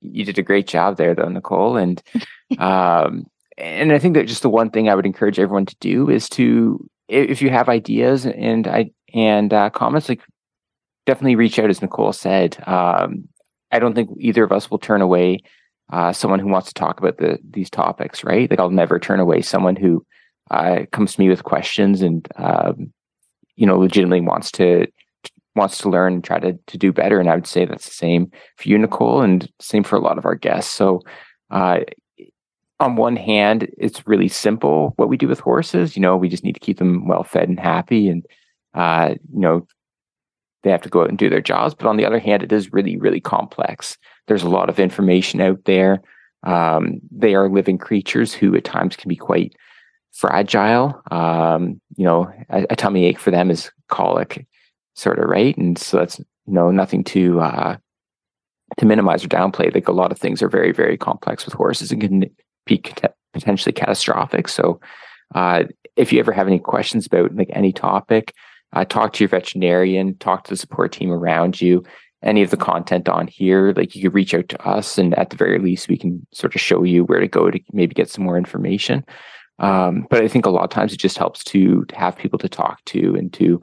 you 0.00 0.24
did 0.24 0.38
a 0.38 0.42
great 0.42 0.66
job 0.66 0.96
there, 0.96 1.14
though, 1.14 1.28
Nicole, 1.28 1.76
and 1.76 2.02
um, 2.58 3.26
and 3.60 3.92
I 3.92 3.98
think 3.98 4.14
that 4.14 4.26
just 4.26 4.42
the 4.42 4.50
one 4.50 4.70
thing 4.70 4.88
I 4.88 4.94
would 4.94 5.06
encourage 5.06 5.38
everyone 5.38 5.66
to 5.66 5.76
do 5.80 6.08
is 6.08 6.28
to 6.30 6.88
if 7.08 7.42
you 7.42 7.50
have 7.50 7.68
ideas 7.68 8.26
and 8.26 8.66
I 8.66 8.90
and 9.12 9.52
uh, 9.52 9.70
comments, 9.70 10.08
like 10.08 10.22
definitely 11.06 11.36
reach 11.36 11.58
out, 11.58 11.70
as 11.70 11.82
Nicole 11.82 12.12
said. 12.12 12.62
Um, 12.66 13.28
I 13.72 13.78
don't 13.78 13.94
think 13.94 14.10
either 14.18 14.44
of 14.44 14.52
us 14.52 14.70
will 14.70 14.78
turn 14.78 15.02
away 15.02 15.40
uh, 15.92 16.12
someone 16.12 16.38
who 16.38 16.48
wants 16.48 16.68
to 16.68 16.74
talk 16.74 17.00
about 17.00 17.18
the 17.18 17.38
these 17.48 17.70
topics, 17.70 18.24
right? 18.24 18.50
Like 18.50 18.60
I'll 18.60 18.70
never 18.70 18.98
turn 18.98 19.20
away 19.20 19.42
someone 19.42 19.76
who 19.76 20.04
uh, 20.50 20.80
comes 20.92 21.14
to 21.14 21.20
me 21.20 21.28
with 21.28 21.44
questions 21.44 22.02
and 22.02 22.26
um, 22.36 22.92
you 23.56 23.66
know 23.66 23.78
legitimately 23.78 24.20
wants 24.22 24.50
to 24.52 24.86
wants 25.56 25.78
to 25.78 25.90
learn 25.90 26.14
and 26.14 26.24
try 26.24 26.38
to 26.38 26.54
to 26.66 26.78
do 26.78 26.92
better. 26.92 27.18
And 27.18 27.28
I 27.28 27.34
would 27.34 27.46
say 27.46 27.64
that's 27.64 27.86
the 27.86 27.94
same 27.94 28.30
for 28.56 28.68
you, 28.68 28.78
Nicole, 28.78 29.20
and 29.20 29.50
same 29.60 29.82
for 29.82 29.96
a 29.96 30.00
lot 30.00 30.18
of 30.18 30.24
our 30.24 30.34
guests. 30.34 30.72
So. 30.72 31.02
Uh, 31.50 31.80
on 32.80 32.96
one 32.96 33.16
hand, 33.16 33.68
it's 33.78 34.06
really 34.06 34.28
simple 34.28 34.94
what 34.96 35.08
we 35.08 35.18
do 35.18 35.28
with 35.28 35.38
horses. 35.38 35.94
You 35.94 36.02
know, 36.02 36.16
we 36.16 36.28
just 36.28 36.42
need 36.42 36.54
to 36.54 36.60
keep 36.60 36.78
them 36.78 37.06
well 37.06 37.22
fed 37.22 37.48
and 37.48 37.60
happy, 37.60 38.08
and 38.08 38.24
uh, 38.74 39.14
you 39.32 39.40
know, 39.40 39.66
they 40.62 40.70
have 40.70 40.82
to 40.82 40.88
go 40.88 41.02
out 41.02 41.10
and 41.10 41.18
do 41.18 41.28
their 41.28 41.42
jobs. 41.42 41.74
But 41.74 41.86
on 41.86 41.98
the 41.98 42.06
other 42.06 42.18
hand, 42.18 42.42
it 42.42 42.52
is 42.52 42.72
really, 42.72 42.96
really 42.96 43.20
complex. 43.20 43.98
There's 44.26 44.42
a 44.42 44.48
lot 44.48 44.68
of 44.68 44.80
information 44.80 45.40
out 45.40 45.64
there. 45.64 46.00
Um, 46.42 47.00
they 47.10 47.34
are 47.34 47.50
living 47.50 47.76
creatures 47.76 48.32
who 48.32 48.56
at 48.56 48.64
times 48.64 48.96
can 48.96 49.08
be 49.08 49.16
quite 49.16 49.54
fragile. 50.12 51.00
Um, 51.10 51.80
you 51.96 52.04
know, 52.04 52.32
a, 52.48 52.66
a, 52.70 52.76
tummy 52.76 53.04
ache 53.04 53.18
for 53.18 53.30
them 53.30 53.50
is 53.50 53.70
colic, 53.88 54.46
sort 54.94 55.18
of, 55.18 55.28
right? 55.28 55.56
And 55.58 55.76
so 55.76 55.98
that's 55.98 56.18
you 56.18 56.54
know 56.54 56.70
nothing 56.70 57.04
to 57.04 57.40
uh, 57.40 57.76
to 58.78 58.86
minimize 58.86 59.22
or 59.22 59.28
downplay. 59.28 59.72
Like 59.74 59.88
a 59.88 59.92
lot 59.92 60.12
of 60.12 60.18
things 60.18 60.42
are 60.42 60.48
very, 60.48 60.72
very 60.72 60.96
complex 60.96 61.44
with 61.44 61.54
horses 61.54 61.92
and 61.92 62.00
can 62.00 62.24
be 62.70 62.82
potentially 63.32 63.72
catastrophic. 63.72 64.48
So, 64.48 64.80
uh, 65.34 65.64
if 65.96 66.12
you 66.12 66.18
ever 66.18 66.32
have 66.32 66.46
any 66.46 66.58
questions 66.58 67.06
about 67.06 67.34
like 67.34 67.50
any 67.52 67.72
topic, 67.72 68.32
uh, 68.72 68.84
talk 68.84 69.12
to 69.12 69.24
your 69.24 69.28
veterinarian, 69.28 70.16
talk 70.18 70.44
to 70.44 70.50
the 70.50 70.56
support 70.56 70.92
team 70.92 71.10
around 71.10 71.60
you. 71.60 71.84
Any 72.22 72.42
of 72.42 72.50
the 72.50 72.56
content 72.56 73.08
on 73.08 73.26
here, 73.26 73.72
like 73.76 73.94
you 73.94 74.02
could 74.02 74.14
reach 74.14 74.34
out 74.34 74.48
to 74.50 74.66
us, 74.66 74.98
and 74.98 75.14
at 75.18 75.30
the 75.30 75.36
very 75.36 75.58
least, 75.58 75.88
we 75.88 75.96
can 75.96 76.26
sort 76.32 76.54
of 76.54 76.60
show 76.60 76.82
you 76.82 77.04
where 77.04 77.20
to 77.20 77.28
go 77.28 77.50
to 77.50 77.58
maybe 77.72 77.94
get 77.94 78.10
some 78.10 78.24
more 78.24 78.36
information. 78.36 79.04
Um, 79.58 80.06
but 80.10 80.22
I 80.22 80.28
think 80.28 80.46
a 80.46 80.50
lot 80.50 80.64
of 80.64 80.70
times 80.70 80.92
it 80.92 80.98
just 80.98 81.18
helps 81.18 81.42
to, 81.44 81.84
to 81.86 81.96
have 81.96 82.16
people 82.16 82.38
to 82.38 82.48
talk 82.48 82.84
to 82.86 83.14
and 83.14 83.32
to 83.34 83.62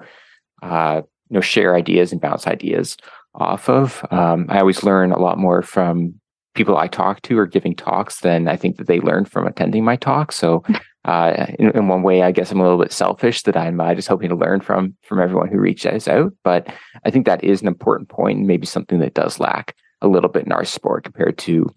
uh, 0.64 1.02
you 1.30 1.36
know 1.36 1.42
share 1.42 1.76
ideas 1.76 2.12
and 2.12 2.22
bounce 2.22 2.48
ideas 2.48 2.98
off 3.36 3.70
of. 3.70 4.06
Um, 4.10 4.48
I 4.50 4.60
always 4.60 4.84
learn 4.84 5.12
a 5.12 5.20
lot 5.20 5.38
more 5.38 5.62
from 5.62 6.20
people 6.58 6.78
I 6.78 6.88
talk 6.88 7.22
to 7.24 7.40
are 7.40 7.46
giving 7.46 7.76
talks 7.76 8.20
then 8.22 8.48
I 8.48 8.58
think 8.58 8.78
that 8.78 8.88
they 8.88 9.00
learn 9.00 9.26
from 9.26 9.48
attending 9.48 9.86
my 9.86 9.96
talk. 9.96 10.32
So, 10.32 10.64
uh, 11.06 11.46
in, 11.58 11.70
in, 11.72 11.88
one 11.88 12.04
way, 12.04 12.24
I 12.24 12.32
guess 12.32 12.52
I'm 12.52 12.60
a 12.60 12.64
little 12.64 12.84
bit 12.84 12.92
selfish 12.92 13.44
that 13.44 13.56
I'm 13.56 13.80
uh, 13.80 13.96
just 13.96 14.10
hoping 14.10 14.30
to 14.30 14.36
learn 14.36 14.60
from 14.60 14.96
from 15.04 15.22
everyone 15.22 15.48
who 15.48 15.60
reaches 15.60 16.08
out. 16.08 16.34
But 16.44 16.68
I 17.06 17.12
think 17.12 17.26
that 17.26 17.44
is 17.44 17.62
an 17.62 17.68
important 17.68 18.10
point 18.10 18.40
and 18.40 18.48
maybe 18.48 18.66
something 18.66 19.00
that 19.00 19.14
does 19.14 19.40
lack 19.40 19.76
a 20.02 20.08
little 20.08 20.30
bit 20.30 20.46
in 20.46 20.52
our 20.52 20.66
sport 20.66 21.06
compared 21.06 21.38
to 21.40 21.70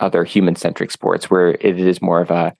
other 0.00 0.24
human 0.24 0.56
centric 0.56 0.90
sports, 0.90 1.30
where 1.30 1.50
it 1.50 1.78
is 1.78 2.00
more 2.00 2.20
of 2.20 2.30
a 2.30 2.54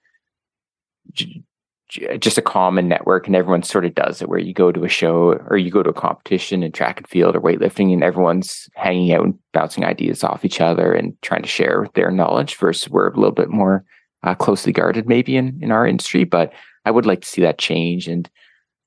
just 2.18 2.38
a 2.38 2.42
common 2.42 2.88
network 2.88 3.26
and 3.26 3.36
everyone 3.36 3.62
sort 3.62 3.84
of 3.84 3.94
does 3.94 4.20
it 4.20 4.28
where 4.28 4.38
you 4.38 4.52
go 4.52 4.72
to 4.72 4.84
a 4.84 4.88
show 4.88 5.34
or 5.48 5.56
you 5.56 5.70
go 5.70 5.82
to 5.82 5.90
a 5.90 5.94
competition 5.94 6.62
in 6.62 6.72
track 6.72 6.98
and 6.98 7.08
field 7.08 7.36
or 7.36 7.40
weightlifting 7.40 7.92
and 7.92 8.02
everyone's 8.02 8.68
hanging 8.74 9.12
out 9.12 9.24
and 9.24 9.38
bouncing 9.52 9.84
ideas 9.84 10.24
off 10.24 10.44
each 10.44 10.60
other 10.60 10.92
and 10.92 11.16
trying 11.22 11.42
to 11.42 11.48
share 11.48 11.88
their 11.94 12.10
knowledge 12.10 12.56
versus 12.56 12.88
we're 12.88 13.08
a 13.08 13.16
little 13.16 13.32
bit 13.32 13.50
more 13.50 13.84
uh, 14.22 14.34
closely 14.34 14.72
guarded 14.72 15.06
maybe 15.06 15.36
in, 15.36 15.58
in 15.62 15.70
our 15.70 15.86
industry 15.86 16.24
but 16.24 16.52
i 16.84 16.90
would 16.90 17.06
like 17.06 17.20
to 17.20 17.28
see 17.28 17.42
that 17.42 17.58
change 17.58 18.08
and 18.08 18.30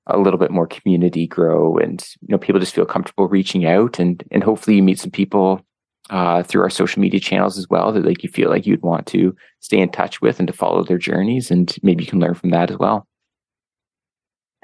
a 0.07 0.17
little 0.17 0.39
bit 0.39 0.51
more 0.51 0.67
community 0.67 1.27
grow 1.27 1.77
and 1.77 2.05
you 2.21 2.29
know 2.29 2.37
people 2.37 2.59
just 2.59 2.73
feel 2.73 2.85
comfortable 2.85 3.27
reaching 3.27 3.65
out 3.65 3.99
and 3.99 4.23
and 4.31 4.43
hopefully 4.43 4.77
you 4.77 4.83
meet 4.83 4.99
some 4.99 5.11
people 5.11 5.61
uh, 6.09 6.43
through 6.43 6.61
our 6.61 6.69
social 6.69 7.01
media 7.01 7.19
channels 7.19 7.57
as 7.57 7.67
well 7.69 7.91
that 7.91 8.05
like 8.05 8.23
you 8.23 8.29
feel 8.29 8.49
like 8.49 8.65
you'd 8.65 8.81
want 8.81 9.05
to 9.07 9.35
stay 9.59 9.79
in 9.79 9.89
touch 9.89 10.21
with 10.21 10.39
and 10.39 10.47
to 10.47 10.53
follow 10.53 10.83
their 10.83 10.97
journeys 10.97 11.51
and 11.51 11.75
maybe 11.83 12.03
you 12.03 12.09
can 12.09 12.19
learn 12.19 12.33
from 12.33 12.51
that 12.51 12.71
as 12.71 12.77
well. 12.77 13.07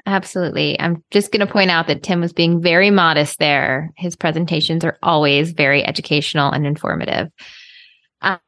Absolutely. 0.06 0.78
I'm 0.80 1.02
just 1.10 1.32
going 1.32 1.46
to 1.46 1.52
point 1.52 1.70
out 1.70 1.86
that 1.86 2.02
tim 2.02 2.20
was 2.20 2.32
being 2.32 2.60
very 2.60 2.90
modest 2.90 3.38
there. 3.38 3.90
His 3.96 4.16
presentations 4.16 4.84
are 4.84 4.98
always 5.02 5.52
very 5.52 5.84
educational 5.84 6.50
and 6.50 6.66
informative. 6.66 7.30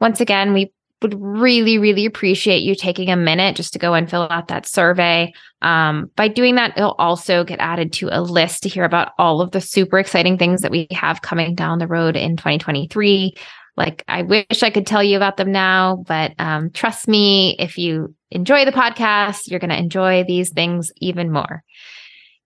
Once 0.00 0.22
again, 0.22 0.54
we 0.54 0.72
would 1.02 1.14
really, 1.20 1.76
really 1.76 2.06
appreciate 2.06 2.62
you 2.62 2.74
taking 2.74 3.10
a 3.10 3.16
minute 3.16 3.54
just 3.54 3.74
to 3.74 3.78
go 3.78 3.92
and 3.92 4.08
fill 4.08 4.28
out 4.30 4.48
that 4.48 4.66
survey. 4.66 5.30
Um, 5.60 6.10
by 6.16 6.28
doing 6.28 6.54
that, 6.54 6.78
it'll 6.78 6.92
also 6.92 7.44
get 7.44 7.60
added 7.60 7.92
to 7.94 8.08
a 8.10 8.22
list 8.22 8.62
to 8.62 8.70
hear 8.70 8.84
about 8.84 9.12
all 9.18 9.42
of 9.42 9.50
the 9.50 9.60
super 9.60 9.98
exciting 9.98 10.38
things 10.38 10.62
that 10.62 10.70
we 10.70 10.86
have 10.90 11.20
coming 11.20 11.54
down 11.54 11.78
the 11.78 11.86
road 11.86 12.16
in 12.16 12.36
2023. 12.36 13.34
Like, 13.76 14.04
I 14.08 14.22
wish 14.22 14.62
I 14.62 14.70
could 14.70 14.86
tell 14.86 15.02
you 15.02 15.16
about 15.16 15.36
them 15.36 15.52
now, 15.52 16.04
but 16.06 16.32
um, 16.38 16.70
trust 16.70 17.08
me, 17.08 17.56
if 17.58 17.78
you 17.78 18.14
enjoy 18.30 18.64
the 18.64 18.72
podcast, 18.72 19.50
you're 19.50 19.60
going 19.60 19.70
to 19.70 19.78
enjoy 19.78 20.24
these 20.24 20.50
things 20.50 20.92
even 20.96 21.32
more. 21.32 21.62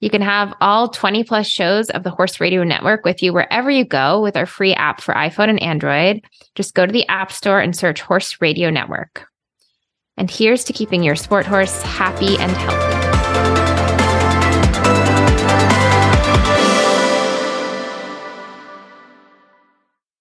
You 0.00 0.10
can 0.10 0.22
have 0.22 0.52
all 0.60 0.88
20 0.88 1.24
plus 1.24 1.46
shows 1.46 1.88
of 1.90 2.02
the 2.02 2.10
Horse 2.10 2.38
Radio 2.38 2.62
Network 2.62 3.04
with 3.04 3.22
you 3.22 3.32
wherever 3.32 3.70
you 3.70 3.84
go 3.84 4.20
with 4.20 4.36
our 4.36 4.46
free 4.46 4.74
app 4.74 5.00
for 5.00 5.14
iPhone 5.14 5.48
and 5.48 5.62
Android. 5.62 6.22
Just 6.54 6.74
go 6.74 6.84
to 6.84 6.92
the 6.92 7.08
App 7.08 7.32
Store 7.32 7.60
and 7.60 7.74
search 7.74 8.02
Horse 8.02 8.40
Radio 8.40 8.68
Network. 8.68 9.26
And 10.16 10.30
here's 10.30 10.64
to 10.64 10.72
keeping 10.72 11.02
your 11.02 11.16
sport 11.16 11.46
horse 11.46 11.80
happy 11.82 12.36
and 12.38 12.52
healthy. 12.52 13.03